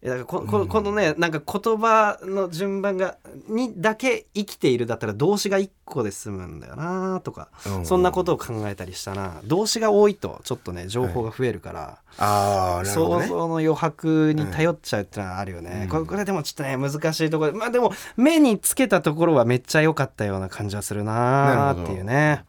[0.06, 3.16] だからこここのねなんか言葉の順番が
[3.48, 7.86] にだけ生きているだったら動詞が1個で済むんだよなとかうん。
[7.86, 13.26] そんなことを考えたりしたな動詞が多いとちょっとね情報が増えるから、ああなるほどね。
[13.26, 15.88] 想像の余白に頼っちゃうってのはあるよね、うん。
[15.88, 22.44] これこれでもちょっとね難しいところまあでも目につけたところはめっちゃ良かったような感じはするなっていうね。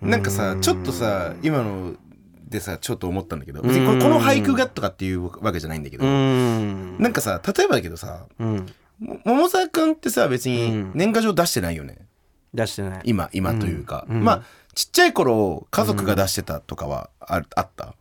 [0.00, 1.92] なんかさちょっとさ今の
[2.50, 6.98] でさちょっと思ったんだけど別にここの俳句がとかっていうわけじゃないんだけどうん。
[6.98, 8.66] なんかさ例えばだけどさうん。
[8.98, 10.92] も桃沢君ってさ別うにん。
[10.94, 11.96] 年賀状出してないよね。
[12.52, 13.00] 出してない。
[13.04, 14.24] 今今というか、うん。
[14.24, 14.42] まあ
[14.74, 17.94] ちっちゃい頃家族が出してたとかはあ,、あった？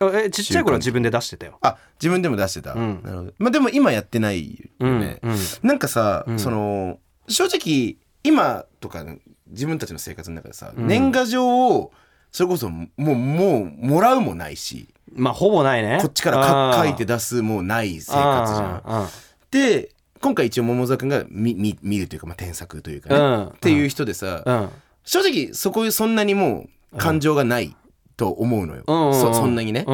[0.00, 1.58] あえちっちゃい頃は自分で出してたよ。
[1.62, 3.00] あ自分でも出してた、うん。
[3.02, 3.32] なるほど。
[3.38, 5.32] まあでも今やってないよね、うん。
[5.32, 5.38] うん。
[5.62, 6.38] なんかさ、うん。
[6.38, 9.04] その正直今とか
[9.48, 10.86] 自分たちの生活の中でさ、うん。
[10.86, 11.92] 年賀状を
[12.30, 14.88] それこそもうもうもらうもないし。
[15.14, 15.98] まあほぼないね。
[16.00, 19.04] こっちからか書いて出すもうない生活じゃん。
[19.04, 19.08] ん
[19.50, 24.68] で今回一応桃沢君が見見見るというか、まあ、添削というかね、うんっていう人でさ、うん。
[25.04, 27.74] 正直そこそんなにもう感情がない
[28.16, 29.86] と思うのよ、うんそそんなにね、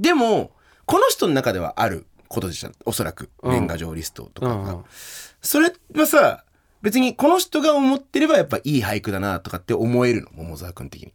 [0.00, 0.50] でも
[0.86, 2.72] この人の中ではあることでした。
[2.84, 3.30] おそらく。
[3.42, 3.52] うん。
[3.52, 4.78] 年賀状リストとかが、
[5.40, 6.44] それはさ
[6.82, 10.30] 別にこの人が思ってればやっぱいい俳句だなとかって思えるの？
[10.32, 11.12] 桃沢君的に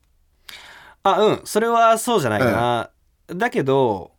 [1.04, 1.42] あうん。
[1.44, 2.90] それはそうじゃないかな、
[3.28, 4.12] だけど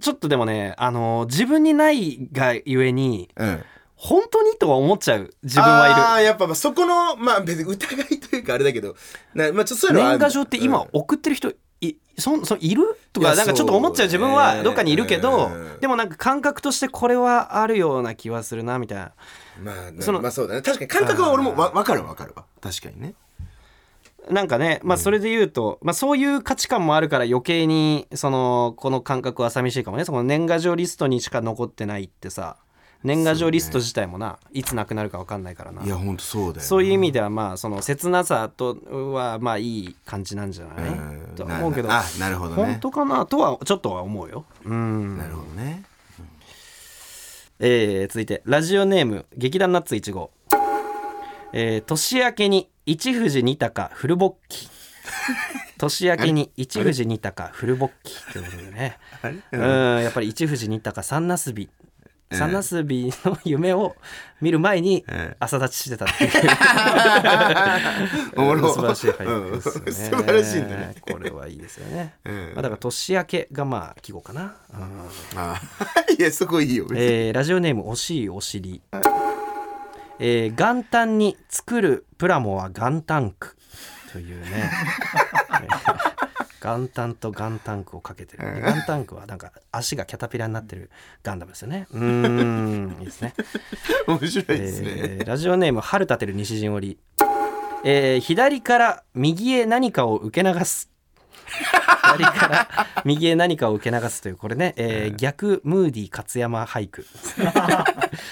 [0.00, 3.62] ちょっとでもねあの自分にないがゆえにうん。
[3.98, 5.30] 本当にとは思っちゃう。
[5.42, 5.96] 自分はいる。
[5.96, 8.94] ああーやっぱまあそこのまあ別に疑いというかあれだけど
[9.34, 10.88] なまあちょっとそういうの年賀状って今うん。
[10.92, 12.98] 送ってる人いそそいる？
[13.14, 14.06] とかなんかちょっと思っちゃう。
[14.06, 15.80] 自分はどっかにいるけど、うん。
[15.80, 19.12] でもなんか感覚としてこれはあるような気はするなみたいな。
[19.62, 20.62] まあそのまあそうだね。
[20.62, 22.44] 確かに感覚は俺もわ分かるわ分かるわ。
[22.60, 23.14] 確かにね
[24.30, 30.04] なんかね、まあ、それで言うと、まあ、そういう価値観もあるから余計にそのこの感覚は寂しいかもね。
[30.04, 32.56] その年賀状リストにしか残ってないってさ
[33.04, 35.84] 年賀状リスト自体もな、いつなくなるか分かんないからな。
[35.84, 36.60] いやほんとそうだよね。
[36.62, 38.76] そういう意味ではまあその切なさと
[39.12, 40.88] はまあいい感じなんじゃない？
[40.88, 40.92] う
[41.32, 41.32] ん。
[41.36, 42.64] と思うけどあなるほどね。
[42.64, 43.26] 本当かな？
[43.26, 44.44] とはちょっとは思うよ。
[44.64, 45.18] うん。
[45.18, 45.84] なるほどね。
[47.60, 50.30] えー続いてラジオネーム劇団ナッツ1号、
[51.52, 54.68] えー年明けに一富士二鷹フルボッキ
[55.76, 58.96] 年明けに一富士二鷹フルボッキということでね。
[59.50, 59.60] うん
[60.04, 61.68] やっぱり一富士二鷹三なすび
[62.30, 63.96] 三なすびの夢を
[64.40, 65.36] 見る前にええ。
[65.40, 66.30] 朝立ちしてたっていう。
[68.40, 68.72] おもろ。
[68.72, 70.20] 素晴らしい俳句ですよね、うん。
[70.20, 70.94] 素晴らしいね。
[71.00, 75.60] これはいいですよね、うんまあ、だから年明けがまあ季語かな、うんあ
[76.16, 78.80] いやそこいいよえーラジオネーム惜しいお尻、
[80.18, 83.56] えー元旦に作るプラモは元旦区
[84.12, 84.70] というね、
[85.62, 86.16] えー
[86.62, 88.42] 元旦と元旦区をかけてる。
[88.42, 90.90] 元旦区はなんか足がキャタピラになってる
[91.22, 91.86] ガンダムですよね。
[91.92, 93.34] うーんいいですね。
[94.08, 96.98] 面白いですね、えーラジオネーム春立てる西陣織、
[97.84, 100.90] えー左から右へ何かを受け流す
[101.46, 102.68] 左から
[103.04, 107.06] 右へ何かを受け流すというこれね、えー逆ムーディー勝山俳句。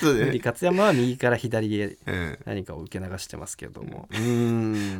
[0.02, 4.08] ムーディー勝山は右から左へうん何かを受け流してますけども。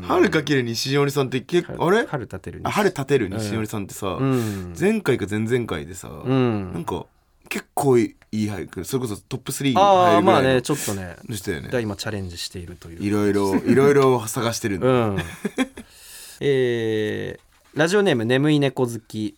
[0.06, 2.06] 春かける西織さんって結構あれ？
[2.06, 4.74] 春立てるあ春立てる西織さんってさ、うん。
[4.78, 6.72] 前回か前々回でさ、うん。
[6.72, 7.06] なんか
[7.48, 11.68] 結構いい俳句それこそトップ3にああまあ入るぐらいのねちょっとねでしたよね。
[11.68, 13.02] が今チャレンジしているという。
[13.02, 15.18] いろいろいろいろ探してるんだ、うん。
[16.40, 17.43] えー
[17.74, 19.36] ラジオネーム眠い猫好き。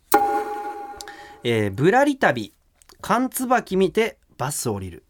[1.43, 2.53] えーぶらり旅。
[3.01, 5.05] 缶椿見てバス降りる。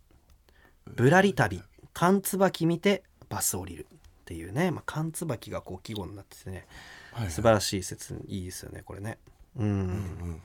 [0.86, 1.60] ぶらり旅。
[1.92, 3.86] 缶椿見てバス降りる。
[3.90, 6.68] っていうね、まあ、缶椿がこう季語になっててね、
[7.12, 8.16] はい素晴らしい説。
[8.28, 9.18] いいですよねこれね。
[9.56, 10.40] うん。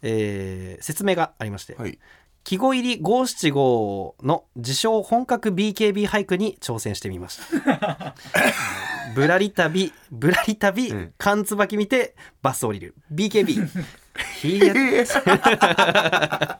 [0.00, 1.98] えー説明がありまして、はい
[2.44, 8.14] 季語入り五七五の自称本格 BKB 俳句に挑戦してみました。
[9.14, 11.12] ぶらり旅ぶらり旅、ん。
[11.18, 12.94] 缶つばき見てバス降りる。
[13.12, 13.52] BKB
[14.44, 14.74] いや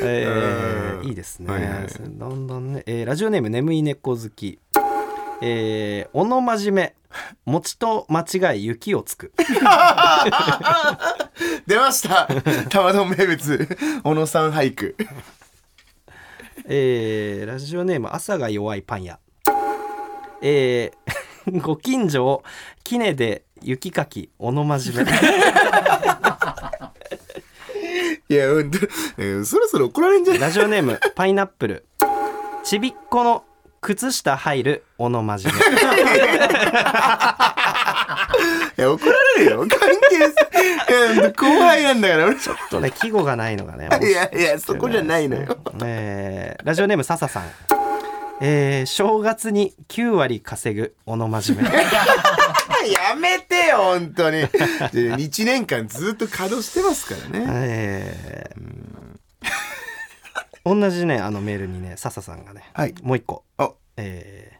[0.00, 1.86] えーいいですね、はいはい
[2.18, 4.58] だんだんね、えーラジオネーム眠い猫好き
[5.40, 6.94] えー、おの真面目
[7.44, 9.32] 餅と間違い雪をつく。
[11.66, 12.28] 出ました。
[12.70, 13.68] 玉丼名物
[14.02, 14.96] 小野さん俳句。
[16.66, 19.18] えーラジオネーム朝が弱いパン屋。
[20.42, 22.42] えー ご近所を
[22.84, 25.12] 杵で雪かきおの真面目
[28.30, 28.78] いやほんと、
[29.18, 30.40] えーそろそろ怒られんじゃない？
[30.42, 31.84] ラジオネームパイナップル。
[32.64, 33.44] ちびっこの
[33.84, 35.62] 靴下入るおの真面目い
[38.80, 39.58] や怒られるよ。
[39.60, 40.32] 関係
[41.20, 41.30] 性。
[41.32, 42.24] 後輩なんだから。
[42.26, 45.58] 俺ちょっとね季語がないのがね いやいやそこじゃないのよ。
[45.84, 47.42] えーラジオネーム笹さん。
[48.40, 51.70] えー正月に9割稼ぐおの真面目
[52.90, 54.44] やめてよ本当に。
[54.44, 57.44] 1年間ずっと稼働してますからね。
[57.48, 58.83] えー
[60.64, 62.94] 同じねあのメールにね笹さんがね、はい。
[63.02, 63.44] もう一個。
[63.58, 64.54] あえー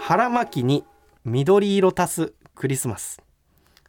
[0.00, 0.84] 腹巻きに
[1.26, 3.20] 緑色足すクリスマス。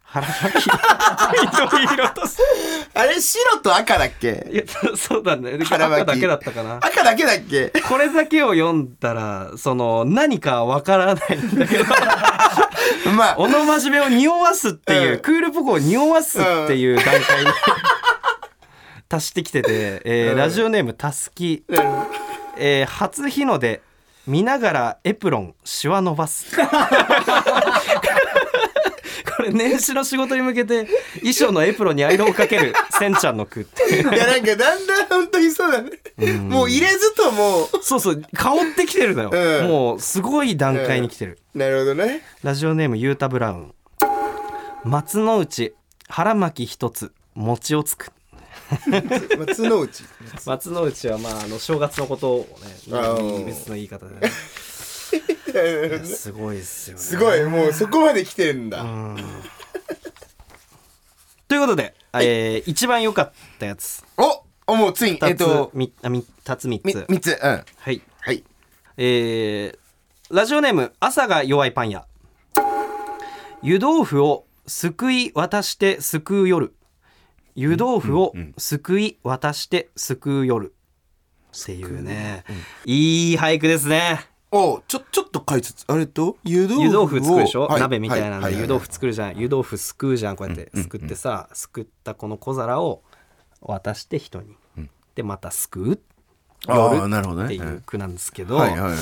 [0.02, 2.38] 腹巻き緑色足す。
[2.94, 4.46] あれ白と赤だっけ？
[4.52, 4.62] いや
[4.96, 5.58] そうだね。
[5.64, 6.76] 赤だけだったかな。
[6.76, 7.72] 赤だけだっけ？
[7.88, 11.84] これだけを読んだらその何かわからないんだけど。
[13.16, 13.36] まあ。
[13.36, 15.20] 小野真面目を匂わすっていう、うん。
[15.20, 17.22] クールポコを匂わすっていう段階に
[19.10, 20.36] 達してきてて、えーうん。
[20.38, 21.64] ラジオネームたすき、
[22.56, 23.82] えー初日の出
[24.26, 26.56] 見ながらエプロンシワ伸ばす。
[29.36, 33.82] これ年始の仕事に向けて衣装のエプロンにアイロンをかけるせんちゃんの句って。
[33.96, 35.90] いやなんかだんだん本当にそうだね。
[36.34, 37.68] もう入れずとも。
[37.82, 39.68] そうそう香ってきてるのよ、うん。
[39.68, 42.22] もうすごい段階に来てる、なるほどね。
[42.44, 43.74] ラジオネームゆうたブラウン。
[44.84, 45.74] 松の内
[46.08, 48.12] 腹巻き一つ餅をつく
[49.38, 50.04] 松の内。
[50.46, 54.30] 松の内はまああの正月のことをね 別の言い方でね。
[56.04, 56.60] すごい。
[56.60, 57.42] っすよねすごい。
[57.44, 58.84] もうそこまで来てるんだ。
[61.48, 64.04] ということで、えー一番良かったやつ。
[64.16, 67.64] おおもうついにえ2つ、っとみあみ2つ3みつ三つうん。
[67.76, 68.02] はい。
[68.20, 68.44] はい。
[68.96, 69.78] えー
[70.32, 72.06] ラジオネーム朝が弱いパン屋。
[73.62, 76.72] 湯豆腐をすくい渡してすくう夜
[77.60, 80.72] 湯豆腐をすくい渡してすくう夜。
[81.54, 82.44] っていうね、
[82.86, 84.20] いい俳句ですね。
[84.50, 85.84] おちょちょっと解説。
[85.86, 86.38] あれと？
[86.42, 86.84] 湯豆腐を？
[86.84, 87.80] 湯豆腐作るでしょ、はい。
[87.82, 89.36] 鍋みたいなんで、湯豆腐作るじゃん。
[89.36, 90.70] 湯豆腐すくうじゃんこうやって。
[90.74, 93.02] すくってさ、すくったこの小皿を
[93.60, 94.56] 渡して人に、
[95.14, 95.98] でまたすくうあ
[96.68, 97.46] 夜ーなるほどね。
[97.46, 98.98] っていう句なんですけど、はいはいはい。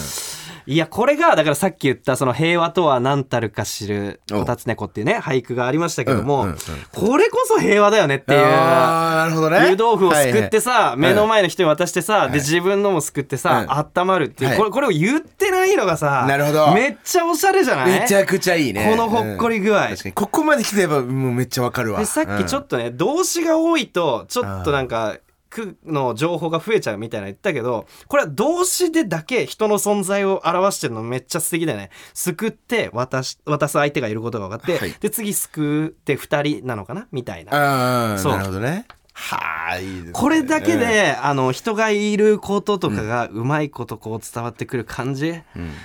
[0.66, 6.58] いやこれがだからさっき言ったその平和とは何たるか知るおこたつ猫っていうね俳句がありましたけども、うんうんうん。
[6.92, 8.40] これこそ平和だよねっていう。
[8.40, 9.70] なるほどね。
[9.70, 12.32] 湯豆腐をすくってさ、い目の前の人に渡してさ、い。
[12.32, 14.58] で自分のもすくってさ、温まるっていう、はい。
[14.58, 16.74] これこれを言ってないのがさなるほど。
[16.74, 18.00] めっちゃおしゃれじゃない？
[18.00, 18.88] めちゃくちゃいいね。
[18.90, 19.82] このほっこり具合。
[19.82, 19.88] うん。
[19.90, 21.98] 確かにここまで来てればもうめっちゃわかるわ。
[21.98, 25.16] でさっきちょっとね、動詞が多いとちょっとなんか
[25.50, 31.90] 句の情報が増えちゃうみたいなの言ったけどこれは動詞でだけ人の存在を表してるのめっちゃ素敵だよね。
[32.14, 34.94] すくって渡し渡す相手がいることが分かって、はい。
[35.00, 38.18] で次すくって2人なのかなみたいな。
[38.18, 38.32] そう。
[38.32, 38.86] なるほどね。
[39.12, 39.84] はあい。
[39.84, 45.34] いですねこれだけで、あの人がいることとかがうまいことこう伝わってくる感じ、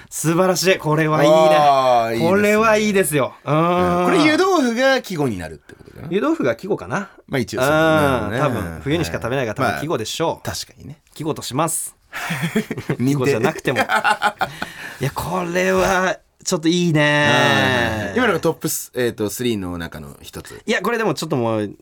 [0.09, 0.77] 素晴らしい。
[0.77, 1.29] これはいい
[2.11, 2.17] ね。
[2.17, 2.29] いいね。
[2.29, 3.33] これはいいですよ。
[3.43, 4.03] うん。
[4.05, 5.82] これ湯豆腐が季語になるってこと？
[6.09, 7.09] 湯豆腐が季語かな。
[7.27, 7.63] まあ一応う。
[7.63, 8.39] んそうね。
[8.39, 11.01] 多分冬にしか食べないから多分季語でしょう、確かにね。
[11.13, 11.95] 季語とします。
[12.87, 13.79] 季認語じゃなくても。
[14.99, 18.13] いやこれはちょっといいね。
[18.15, 20.61] 今のがトップス、えー、と3の中の一つ。
[20.65, 21.75] いやこれでもちょっともう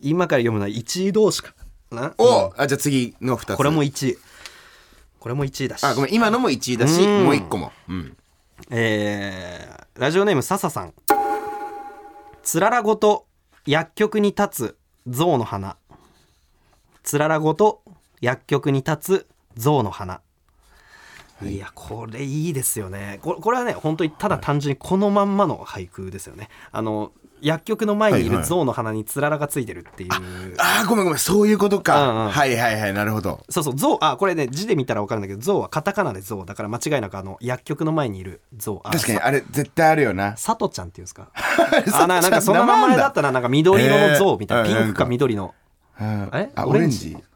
[0.00, 1.54] 今から読むのは1位同士か
[1.90, 2.14] な。
[2.18, 3.56] お、あじゃあ次の2つ。
[3.56, 4.18] これも1位。
[5.18, 5.84] これも1位だし。
[5.84, 7.24] あごめん今のも1位だしうん。
[7.24, 8.16] もう1個も、うん、
[8.70, 10.94] えーラジオネーム笹さん
[12.50, 13.28] つららごと
[13.64, 14.76] 薬局に立つ
[15.06, 15.76] 象の花。
[17.04, 17.84] つららごと
[18.20, 20.20] 薬局に立つ象の花。
[21.44, 21.58] い。
[21.58, 23.20] やこれいいですよね。
[23.22, 26.48] これこれはね本当にただ単純にこのまんまの俳句ですよね。
[26.72, 28.46] あの薬局の前にいるはいはい。
[28.48, 30.10] 象の花につららがついてるっていう、
[30.58, 32.30] あーごめんごめんそういうことか、うんうん。
[32.30, 33.40] はいはいはいなるほど。
[33.48, 38.80] そうそう象あこれね字で見たら分かるんだけど象はカタカナで象だから間違いなくあの薬局の前にいる象。
[38.84, 40.36] あ確かにあれ絶対あるよな。
[40.36, 41.28] さとちゃんっていうんですか？
[41.94, 43.08] あななんかその名前だ。
[43.08, 45.54] ったななんか緑色の像みたいな、えーピンクか緑の。
[46.00, 47.08] うんあれあオレンジ？
[47.08, 47.26] オレンジ？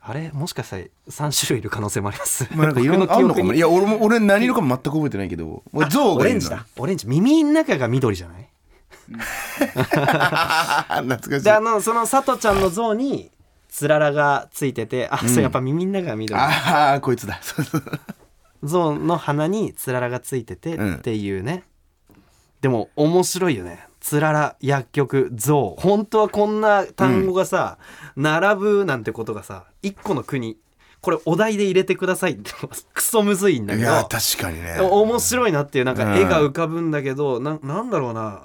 [0.00, 0.30] あれ？
[0.32, 2.46] もしかしたら3種類いる可能性もあります。
[2.54, 3.56] まあなんかいろんなのかもね。
[3.58, 5.62] いや俺も俺何色かも全く覚えてないけど。
[5.72, 6.64] 俺象がオレンジだ。
[6.78, 7.06] オレンジ。
[7.06, 8.47] 耳の中が緑じゃない？
[9.16, 11.42] 懐かしい。
[11.42, 13.30] であのそのさとちゃんの像に
[13.68, 16.38] つららがついててあ、そうやっぱ耳の中が緑。
[16.38, 17.38] ああこいつだ。
[17.42, 17.82] そうそう
[18.64, 20.94] 象の鼻につららがついててうん。
[20.96, 21.64] っていうね、
[22.60, 23.86] でも面白いよね。
[24.00, 27.78] つらら薬局象本当はこんな単語がさ、
[28.16, 30.56] 並ぶなんてことがさ一個の国
[31.00, 32.50] これお題で入れてくださいって
[32.94, 34.78] クソむずいんだけいやど確かにね。
[34.80, 38.42] 面白いなっていうなんかうん絵が浮かぶんだけど、ななんだろうな、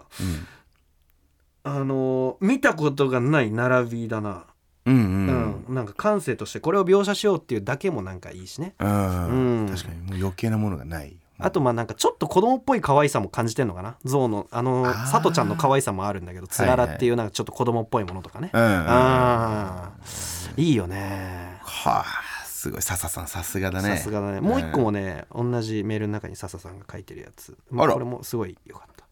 [1.64, 4.46] あの見たことがない並びだな、
[4.86, 5.72] うんううん。
[5.72, 8.76] んなんか感性としてこれを描写しようっていうだけもなんかいいしね。
[8.80, 9.70] うんうん。
[9.70, 10.02] 確かに。
[10.02, 11.16] もう余計なものがない。
[11.40, 13.98] あとまあなんかちょっと子供っぽい可愛さも感じてんのかな。
[14.04, 18.86] 象のあのあーさとちゃんの可愛さもあるんだけどつららっていうなんかちょっと子供っぽいものとかね、うんうんうん。
[18.88, 20.62] あー。
[20.62, 21.58] いいよね。
[21.62, 22.82] はあすごい。
[22.82, 23.98] 笹さんさすがだね。
[23.98, 24.42] さすがだね。
[24.42, 27.94] もう一個もね、同じメールの中に笹さんが書いてるやつ、まあ、あら。
[27.94, 29.06] これもすごい良かった、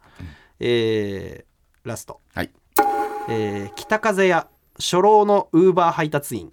[0.59, 1.50] えー
[1.84, 2.51] ラスト、はい。
[3.29, 6.51] えー北風や初老のウーバー配達員。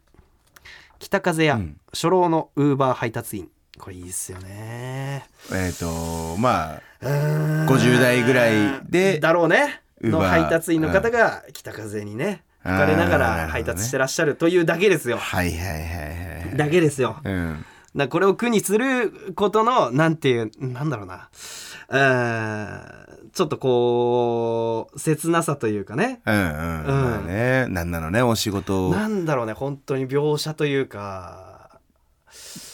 [0.98, 1.80] 北風やうん。
[1.92, 3.48] 初老のウーバー配達員。
[3.78, 5.26] これいいっすよね。
[5.52, 9.82] えっとまあ50 50代ぐらいでだろうね。
[10.02, 15.16] の配達員の方が北風にね吹かれながら配達してらっしゃるというだけですよ。
[15.18, 15.72] はいはいはい
[16.48, 16.56] はい。
[16.56, 17.20] だけですよ。
[17.24, 17.64] うん。
[17.94, 21.28] なこれを苦にすることのなんていうなんだろうな。
[21.88, 23.07] うーん
[23.38, 26.20] ちょっとこう切なさというかね。
[26.26, 26.42] うんうん、
[26.86, 27.66] まあね。
[27.68, 28.88] なんなのねお仕事。
[28.88, 31.78] をなんだろうね本当に描写というか。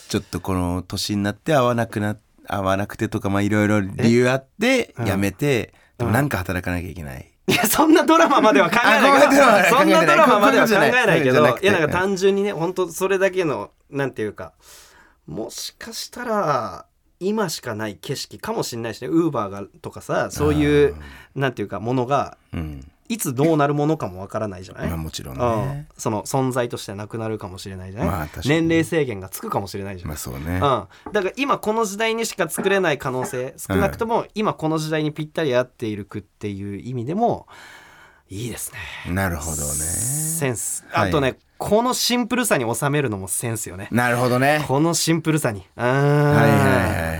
[0.08, 5.04] ちょっとこの年になって会わなくな会わなくてとかまあいろいろ理由あってうん。
[5.04, 9.78] 辞めて、でもなんか働かなきゃいけない、いやそんなドラマまでは考えあないけど。
[9.78, 14.54] そんなドラマまでは考えないけどいやなんか単純にね本当それだけのなんていうか
[15.26, 16.86] もしかしたら
[17.26, 19.08] 今しかない景色かもしれないしね。
[19.08, 20.94] ウーバーがとかさそういう
[21.34, 22.90] なんていうかものがうん。
[23.06, 25.68] いつどうなるものかもわからないじゃない、まあもちろんうん。
[25.68, 37.46] ね、その存在としてなくなるかもしれないじゃない、まあ年齢制限がつくかもしれないじゃない、まあそうね、うん、だから今この時代にしか作れない可能性少なくとも今この時代にぴったり合っている句っていう意味でも
[38.30, 38.72] いいです
[39.06, 39.12] ね。
[39.12, 39.62] なるほどね。
[39.72, 40.84] センス。
[40.90, 41.08] はい。
[41.10, 43.88] あとね、このシンプルさに収めるのもセンスよね。
[43.90, 44.64] なるほどね。
[44.66, 45.66] このシンプルさに。
[45.76, 46.56] うんはいはいは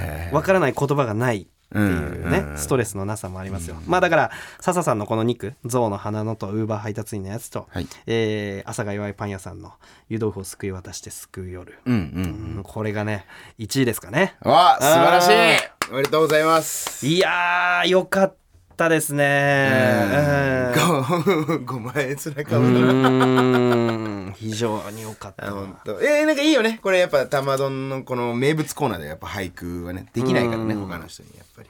[0.07, 4.31] いはいわからない言葉がないっていうね、うんうんストレスのなさもありますよ、まあだから
[4.61, 7.87] 笹さんのこの2句象の花のとウーバー配達員のやつと、はい。
[8.07, 9.73] えー朝が弱いパン屋さんの
[10.09, 12.63] 湯豆腐を救い渡して救う夜、うんうんうん。
[12.65, 13.27] これがね
[13.59, 14.37] 1位ですかね。
[14.41, 15.33] わ素晴らしい。
[15.33, 17.07] あおめでとうございます。
[17.07, 18.44] いやーよかった
[18.77, 20.73] ですね。
[21.67, 22.61] ごご前つらかう。
[22.61, 24.35] もなーん。
[24.37, 26.81] 非常によかったえー、なんかいいよね。
[26.83, 30.89] これやっぱ玉丼のこの名物コーナーでやっぱ俳句はねできないからねうん。
[30.89, 31.69] 他の人にやっぱり。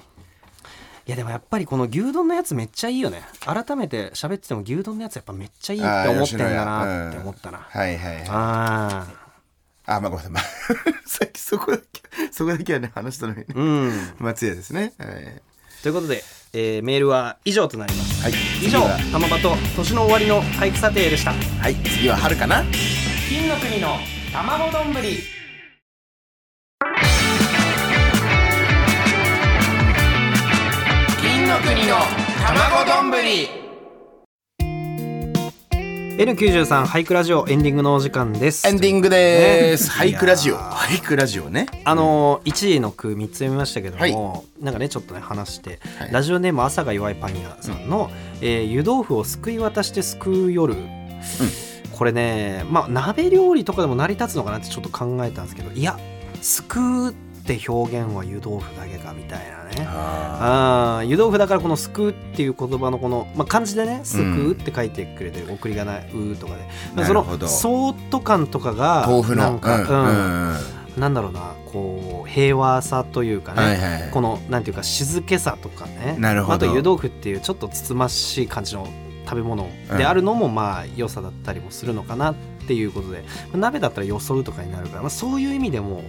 [1.06, 3.22] いやでもやっぱりこの牛丼のやつめっちゃいいよね。
[3.40, 7.66] 改めて喋ってても牛丼のやつやっぱめっちゃいいって思ってんだなって思ったな。
[7.68, 8.24] はいはいはい。
[8.30, 9.06] あ
[9.86, 10.42] あまあごめんなさい、まあ、
[11.04, 11.84] さっきそこだけ
[12.32, 13.46] そこだけはね話したのにね。
[13.50, 14.14] ーうん。
[14.18, 14.94] 松屋ですね。
[14.98, 15.42] はい。
[15.82, 16.24] ということで、
[16.56, 18.22] えーメールは以上となります。
[18.22, 18.32] はい。
[18.64, 18.80] 以上
[19.12, 21.32] 玉場と年の終わりの俳句査定でした。
[21.32, 21.74] はい。
[21.74, 22.62] 次は春かな？
[23.28, 23.98] 金の国の
[24.32, 24.92] 卵丼。
[24.92, 25.18] ぶり
[31.20, 31.96] 金の国の
[32.46, 33.10] 卵丼。
[33.10, 33.63] ぶり
[36.16, 38.68] N93 俳句ラジオエンディングのお時間です。
[38.68, 40.12] エンディングです、ね。
[40.12, 40.54] 俳句ラジオ。
[40.54, 40.70] いやー。
[40.70, 41.66] 俳句ラジオね。
[41.84, 46.12] あのー、1位の句3つ読みましたけども、はなんかねちょっとね話して、はい。
[46.12, 50.76] ラジオネーム朝が弱いパン屋さんの、えー湯豆腐をすくい渡してすくう夜、
[51.90, 55.98] これねまあ鍋料理とかでも成り立つのかなってちょっと考えたんですけどいや
[56.40, 57.14] すくう
[57.44, 59.86] って表現は湯豆腐だけかみたいなね。
[59.86, 65.98] ああー湯豆腐だからこの「すくう」っていう言葉のこの、まあ、漢字でね「すくう」って書いてくれてる送り仮名
[66.32, 69.42] 「う」とかで、まあそのそーっと感とかがー豆腐の。
[69.42, 70.56] なんか、うんうんうん。
[70.96, 76.16] なんだろうなこう平和さというかね、はいはいこのなんていうか静けさとかね。
[76.18, 76.54] なるほど。
[76.54, 78.86] あと湯豆腐っていうちょっとつつましい感じの
[79.26, 79.68] 食べ物
[79.98, 82.34] であるのもまあ良さだったりもするのかなっ
[82.66, 83.24] ていうことで。
[83.54, 86.02] 鍋だったらよそうとかになるから、まあ、そういう意味でも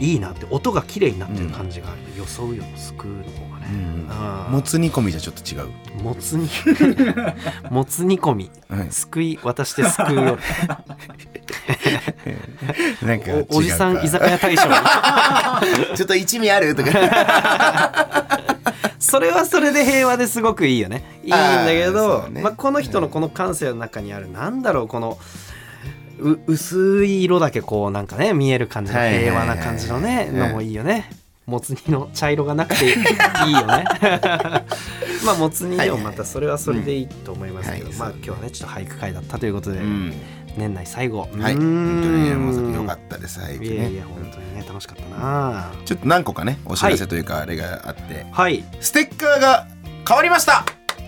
[0.00, 4.00] いいなって音が綺麗になってる感じがある、よそうよのすくうの方がね、うん
[4.50, 5.68] もつ煮込みじゃちょっと違う。
[6.02, 6.48] もつ煮。
[7.70, 8.50] もつ煮込み。
[8.68, 8.88] はい。
[8.90, 10.22] すくい渡してすくうよ
[13.02, 13.54] なんか違うか。
[13.54, 14.62] おおじさん居酒屋大賞
[15.96, 16.90] ちょっと一味あるとか。
[18.98, 21.20] それはそれで平和ですごくいいよね。
[21.22, 22.42] いいんだけど、ね。
[22.42, 25.24] まあ、この人のこの感性の中にあるなんだろうこのう
[26.46, 30.38] 薄い色だけこうなんかね見える感じの平和な感じのねうん。
[30.38, 31.10] のもいいよね。
[31.46, 33.84] もつ煮の茶色がなくていいよね。
[35.26, 40.12] まあもつ煮でもまたそれはそれでいいと思いますけど、まあ今日はねちょっと俳句会だったということで、うん。
[40.56, 41.20] 年内最後。
[41.20, 43.40] はい、本当んにね、良かったです。
[43.40, 45.70] はい、いやいねや本当にね楽しかったな。
[45.84, 48.64] ちょっと何個かね、お知らせというか、あれがあって、はい。
[48.80, 49.66] ステッカーが
[50.06, 50.64] 変わりました。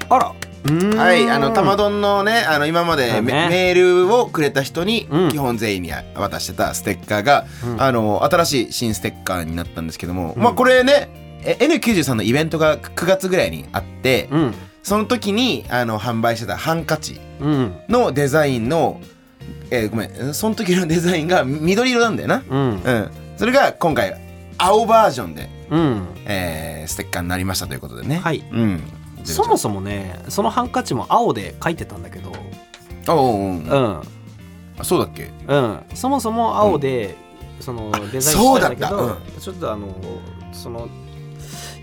[0.09, 0.33] あら
[0.65, 5.31] はい、あの玉丼のね、あの今までメ,、メールをくれた人にうん。
[5.31, 7.83] 基本全員に渡してたステッカーが、うん。
[7.83, 10.43] あの新しい新ステッカーになったんですけども、うん。
[10.43, 14.55] まあこれね、え N93 のイベントが9月ぐらいにあって、うん。
[14.83, 17.77] その時にあの販売してたハンカチうん。
[17.89, 19.01] のデザインの、
[19.71, 22.43] えーごめん、その時のデザインが緑色なんだよな。
[22.49, 22.83] うん。
[22.83, 24.15] うん、それが今回
[24.59, 26.07] 青バージョンで、うん。
[26.25, 28.17] えーステッカーになりましたということでね。
[28.17, 28.45] はい。
[28.51, 28.83] うん。
[29.25, 32.33] そもそもねそのハンカチも青で書いてたんだけど。
[33.09, 34.01] おうおうん。
[34.79, 35.31] あそうだっけ？
[35.49, 35.81] うん。
[35.95, 37.16] そもそも青で、
[37.61, 39.95] そのデザインしたんだけどちょっとあの
[40.53, 40.89] その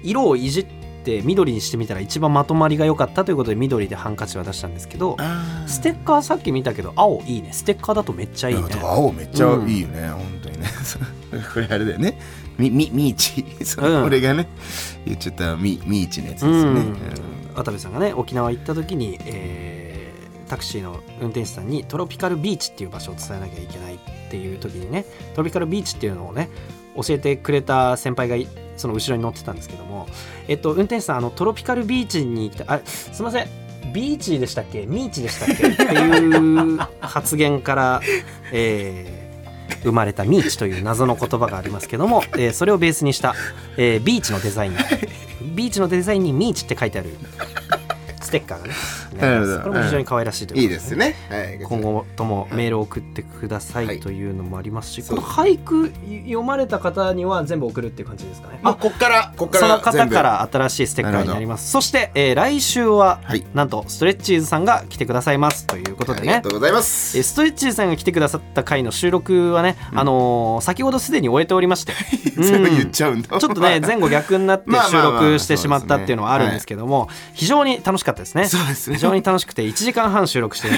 [0.03, 0.67] 色をいじっ
[1.03, 7.53] て緑にしてみたら一番まとまりが良かったということで緑でハンカチは出したんですけどあステッカーさっき見たけど青いいね。
[7.53, 8.63] ステッカーだとめっちゃいいね。
[8.81, 10.67] 青めっちゃいいよね、本当にね。
[11.53, 12.19] これあれだよね
[12.59, 13.65] みみみーち。
[13.65, 14.47] そのうん俺がね
[15.05, 16.97] 言っちゃったみみーちのやつですうよね、ん。
[17.55, 19.89] 渡部さんがね沖縄行った時に、えー
[20.49, 23.99] タクシーの運転手さんにトロピカルビーチっていう場所を伝えなきゃいけないっ
[24.31, 25.05] ていう時にね
[25.35, 26.49] トロピカルビーチっていうのをね
[26.95, 30.07] 教えてくれた先輩がいその後ろに乗ってたんですけども
[30.47, 33.47] えっと運転手さんあのトロピカルビーチに行ってあすいません
[33.93, 34.87] ビーチでしたっけ？
[34.87, 35.67] ミーチでしたっけ？
[35.67, 38.01] っていう発言から、
[38.51, 39.18] えー
[39.83, 43.35] 生まれたミーチという謎の言葉がありますけども、えーそれをベースにした、
[43.77, 44.73] えービーチのデザイン。
[45.55, 47.09] ビーチのデザインにミーチって書いてある。
[48.21, 48.73] ステッカーがね
[49.19, 49.59] なるほど。
[49.61, 53.97] これも非常に可愛らしいということいいですね、はい、今後ともメールを送ってくださはい。
[53.97, 55.17] いというのもありますし、そう。
[55.17, 55.91] この俳句
[56.23, 58.59] 読まれた方には全部送るっていう感じですかね。
[58.63, 61.71] あこっからこっからその方から新しいステッカーになります。
[61.71, 63.45] そして、えー来週は、はい。
[63.53, 66.27] なんとストレッチーズさんが来てくださいますということでね。
[66.33, 66.49] ありがと。
[66.49, 67.17] うございます。
[67.17, 71.93] えーストレッチーズさんが来てくださった回の収録はね、あのー先ほどすでに終えておりまして、
[72.37, 78.45] 言っうんちゃうんだ、ちょっとね前後逆になって収 まあまあまあ録してしまったっていうのはあるんですけども、非常に楽しかったですね。
[78.45, 78.95] そうですね。
[78.95, 80.75] 非常に楽しくて1時間半収録してる。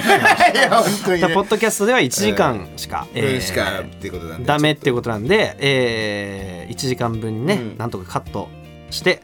[0.56, 7.78] や本当に、ね、ポッドキャストでは1時間しか、えーしかってことなんでダメっていうこことなんで、え1時間分にね、うん。
[7.78, 8.48] なんとかカット
[8.90, 9.22] して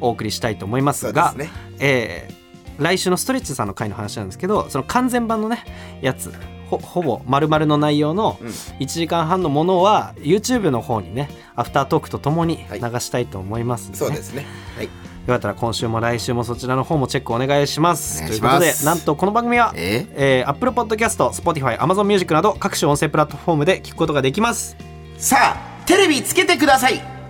[0.00, 1.50] お送りしたいと思いまとすがすね。
[1.78, 2.40] えー
[2.80, 5.64] 来週のストレッチさんの回の話なんですけどその完全版のね
[6.00, 6.32] やつ
[6.70, 8.48] ほほぼ丸々の内容のうん。
[8.48, 12.80] 1時間半のものは YouTube の方にねアフタートークとともにはい。
[12.80, 13.96] 流したいと思いますんで、ね。
[13.98, 14.46] そうですね。
[14.76, 14.86] はい。
[14.86, 14.90] よ
[15.30, 18.26] かったら今週も来週もそちらの方もチェックお願いします。
[18.26, 20.44] ということでなんとこの番組はええ。
[20.46, 24.76] ー、Apple Podcast、Spotify、Amazon Music など各種音声プラットフォームで聞くことができます。
[25.16, 27.20] さあテレビつけてください。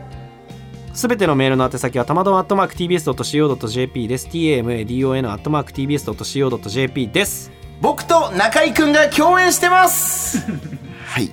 [0.93, 4.27] すべてのメールの宛先はたまどん TBS.CO.JP です。
[4.27, 7.51] TAMADON TBS.CO.JP です。
[7.81, 10.45] 僕と中居くんが共演してます。
[11.07, 11.31] はい。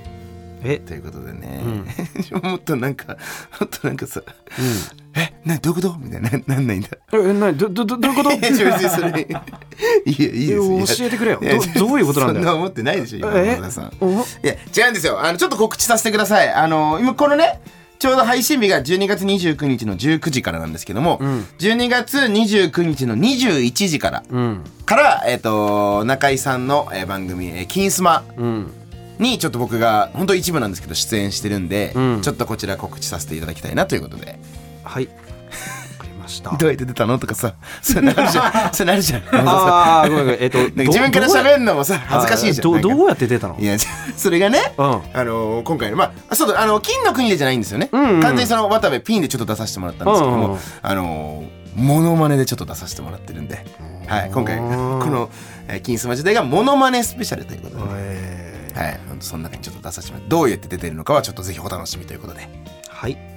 [0.64, 1.62] え、ということでね、
[2.44, 3.18] もっとなんか
[3.60, 4.22] もっとなんかさ
[5.18, 6.30] 「えなどういうこと?」みたいな。
[6.48, 6.90] なんないんだ。
[7.14, 8.32] え、えなど、ど、どどういうこと？
[8.38, 10.48] いやいやいい
[10.80, 10.98] です。
[10.98, 11.42] 教えてくれよ。
[11.76, 12.46] どどういうことなんだよ？
[12.46, 13.92] そんな思ってないでしょ今さん。
[14.00, 14.12] お？
[14.12, 14.14] い
[14.44, 15.20] や違うんですよ。
[15.24, 16.50] あのちょっと告知させてください。
[16.52, 17.60] あの今このね
[18.00, 21.46] ちょうど配信日が12月29日の19時からなんですけども、ん。
[21.58, 28.72] 12月29日の21時から、うん、から、えっと中居さんの、えー番組「えー金スマうん。」
[29.18, 32.22] にちょっと僕が本当一部なんですけど出演してるんで、うん。
[32.22, 34.38] ちょっとこちら告知させていただきたいなということで
[34.88, 35.10] はい。
[36.60, 37.18] どうやって出たの？
[37.20, 37.56] とかさ。
[37.82, 38.74] それなるじゃん。
[38.76, 39.22] それなるじゃん。
[39.32, 40.42] ああ、ごめんごめん。
[40.42, 42.82] えっと、 自分から喋るのもさ恥ずかしいじゃん。
[42.82, 43.58] どうやって出たの？
[43.58, 43.78] いや
[44.16, 44.86] それがね、うん。
[44.86, 44.92] あ
[45.24, 50.60] のー今回のまあそうだあの金の国でじゃないんですよね、んうん完全にその渡部ピンでちょっと出させてもらったんですけども、うんうんうん。
[50.82, 53.64] あのーモノマネでちょっと出させてもらってるんで、
[54.08, 55.30] はい、今回この、
[55.68, 58.80] えー金スマ時代がモノマネスペシャルということで、ねえー。
[58.80, 62.50] はい、その中にちょっと出させてもらってどうやって出てるのかはちょっとぜひお楽しみということで。
[62.90, 63.37] はい。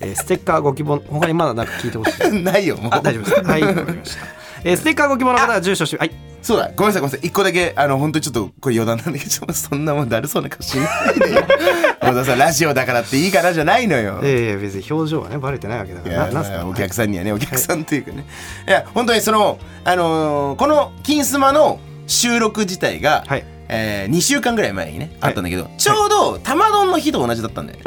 [0.00, 2.32] えーステッカーご希望、他にまだなんか聞いてほしい。
[2.42, 2.92] ないよもう。
[2.92, 3.40] あ、大丈夫です。
[3.44, 4.26] はい、わかりました。
[4.64, 6.10] えーステッカーご希望の方は住所し、はい。
[6.44, 7.26] そうだごめんなさいごめんなさい。
[7.26, 11.42] 一個だけあの本当にちょっとこれ余談なんだけどそんなもんだるそうな顔しないでよ。
[12.02, 14.20] 小田さんラジオだからっていいからじゃないのよ。
[14.22, 18.26] ええ別に表情はねバレてないわけだかいやらななんすか、まあお客さんにはねお客さんというかね、
[18.68, 25.30] い、や本当にそのあのーこの「金スマ」の収録自体が、はいえ2週間ぐらい前にね、はい。
[25.30, 27.78] あったんだけどちょうど玉丼の日と同じだったんだよ。
[27.78, 27.82] ね、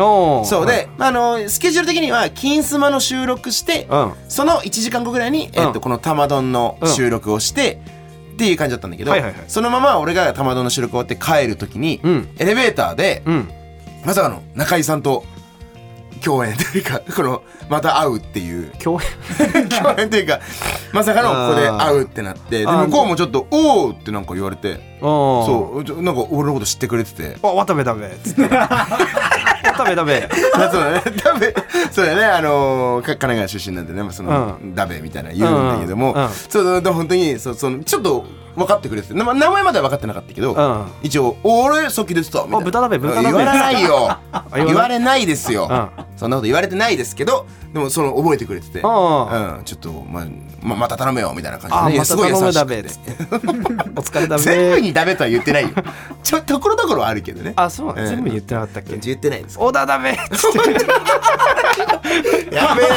[0.46, 0.66] そう。
[0.66, 4.14] で、あのースケジュール的には「金スマ」の収録して、うん。
[4.28, 5.80] その1時間後ぐらいに、えっとうん。
[5.80, 7.80] この玉丼の収録をして、
[8.34, 9.14] っていう感じだったんだけど、
[9.48, 12.30] そのまま俺が玉戸の収録終わって帰る時に、うん。
[12.38, 13.50] エレベーターで、うん。
[14.06, 15.24] まさかの中井さんと
[16.18, 18.72] 共演というかこのまた会うっていう。
[18.78, 19.70] 共演？
[19.70, 20.40] 共演というか
[20.92, 22.60] まさかのここで会うってなって。
[22.62, 22.86] であー。
[22.88, 27.38] 向こうもちょっと「おお!」ってなんか言われてそそうちょなんか俺のこと知ってくれてて。
[27.42, 28.50] あ渡部だべっつって。
[29.78, 30.30] 渡部だべ
[30.72, 31.54] そうだね、 ダベ、
[31.92, 36.24] そうだね、あのー、か神奈川出身なんでね、まあその、うダベみたいな言うんだけども、うん。
[36.24, 36.30] うん。
[36.30, 38.26] そう、で本当に、そう、その、ちょっと
[38.58, 40.86] 分かってくれてて、名前までは分かってなかったけど、うん。
[41.04, 42.58] 一応、俺、さっき出てたみたいな。
[42.58, 43.24] あ豚鍋豚鍋。
[43.28, 44.18] 言われないよ。
[44.34, 44.66] 言わない。
[44.66, 45.90] 言われないですよ、うん。
[46.18, 50.26] そんなこと言われてないですけど、でも、その、覚えてくれてて、あうん、ちょっと、まあ、
[50.62, 52.78] ままた頼めよ、みたいな感じで、ね、あまたすごい優しくて。
[53.96, 55.70] お疲れだべ全部にダメとは言ってないよ。
[56.24, 57.54] ちょ、ところどころはあるけどね。
[57.56, 58.98] あそう全部に言ってなかったっけ？
[58.98, 59.60] 言ってないです。
[59.60, 60.58] 小田だべっつって。
[62.56, 62.88] やべえ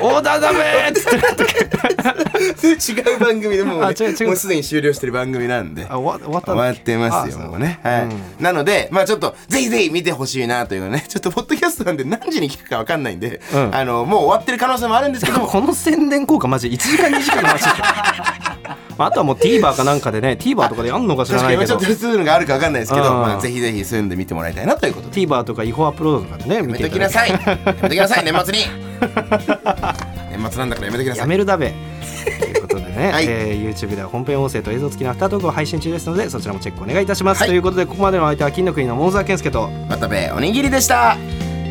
[0.00, 5.86] 小田だべっつって 違う番組でもう,、ね、もうすでに終了してる番組なんで。
[5.88, 7.78] あ終わ終わってますよもうね。
[7.82, 13.74] はい、なのでまあちょっとぜひぜひ見てほしいなというね ちょっとポッドキャストなんで何時に聞くかわかんないんで、うん。
[13.74, 15.46] あのもう終わってる可能性もあるんですけども。
[15.46, 17.64] この宣伝効果マジ1時間2時間の話
[18.98, 21.78] ああとはもう TVer かなんかでね TVer とかでやんのか知ら確かにないけど。
[21.78, 23.20] 今ちょっとそういうのがあるかわかんないですけど、うん。
[23.20, 25.20] まあ、ぜひぜひそういうので見てもらいたいなということで。
[25.20, 27.44] TVer とか違法アップロードとかでねや見めときなていただいて。
[27.44, 27.60] さい。
[27.66, 28.89] やめときなさい年末に
[30.30, 31.20] 年末なんだからやめときなさい。
[31.20, 31.72] やめるだべ。
[32.40, 33.26] ということでね、はい。
[33.28, 37.48] えー YouTube では本編音声と映像付きのアフタートークを配信中ですのでそちらもチェックお願いいたします、はい。
[37.48, 41.16] ということでここまでのお相手は金の国の桃沢健介と渡部おにぎりでした。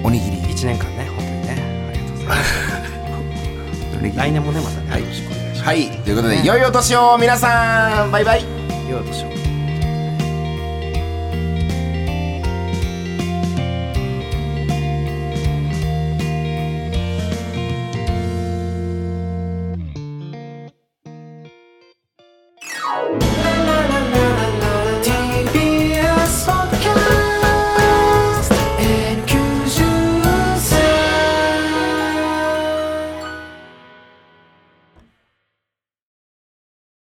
[0.03, 0.37] おにぎり。
[0.37, 1.89] 1年間ね本当にね。
[1.89, 4.15] ありがとうございます。
[4.17, 5.01] 来年もねまたね、はい。
[5.01, 5.63] よろしくお願いします。
[5.63, 5.89] はい。
[6.03, 8.11] ということで良いお年を皆さん。
[8.11, 8.45] バイバイ。
[8.89, 9.48] 良いお年を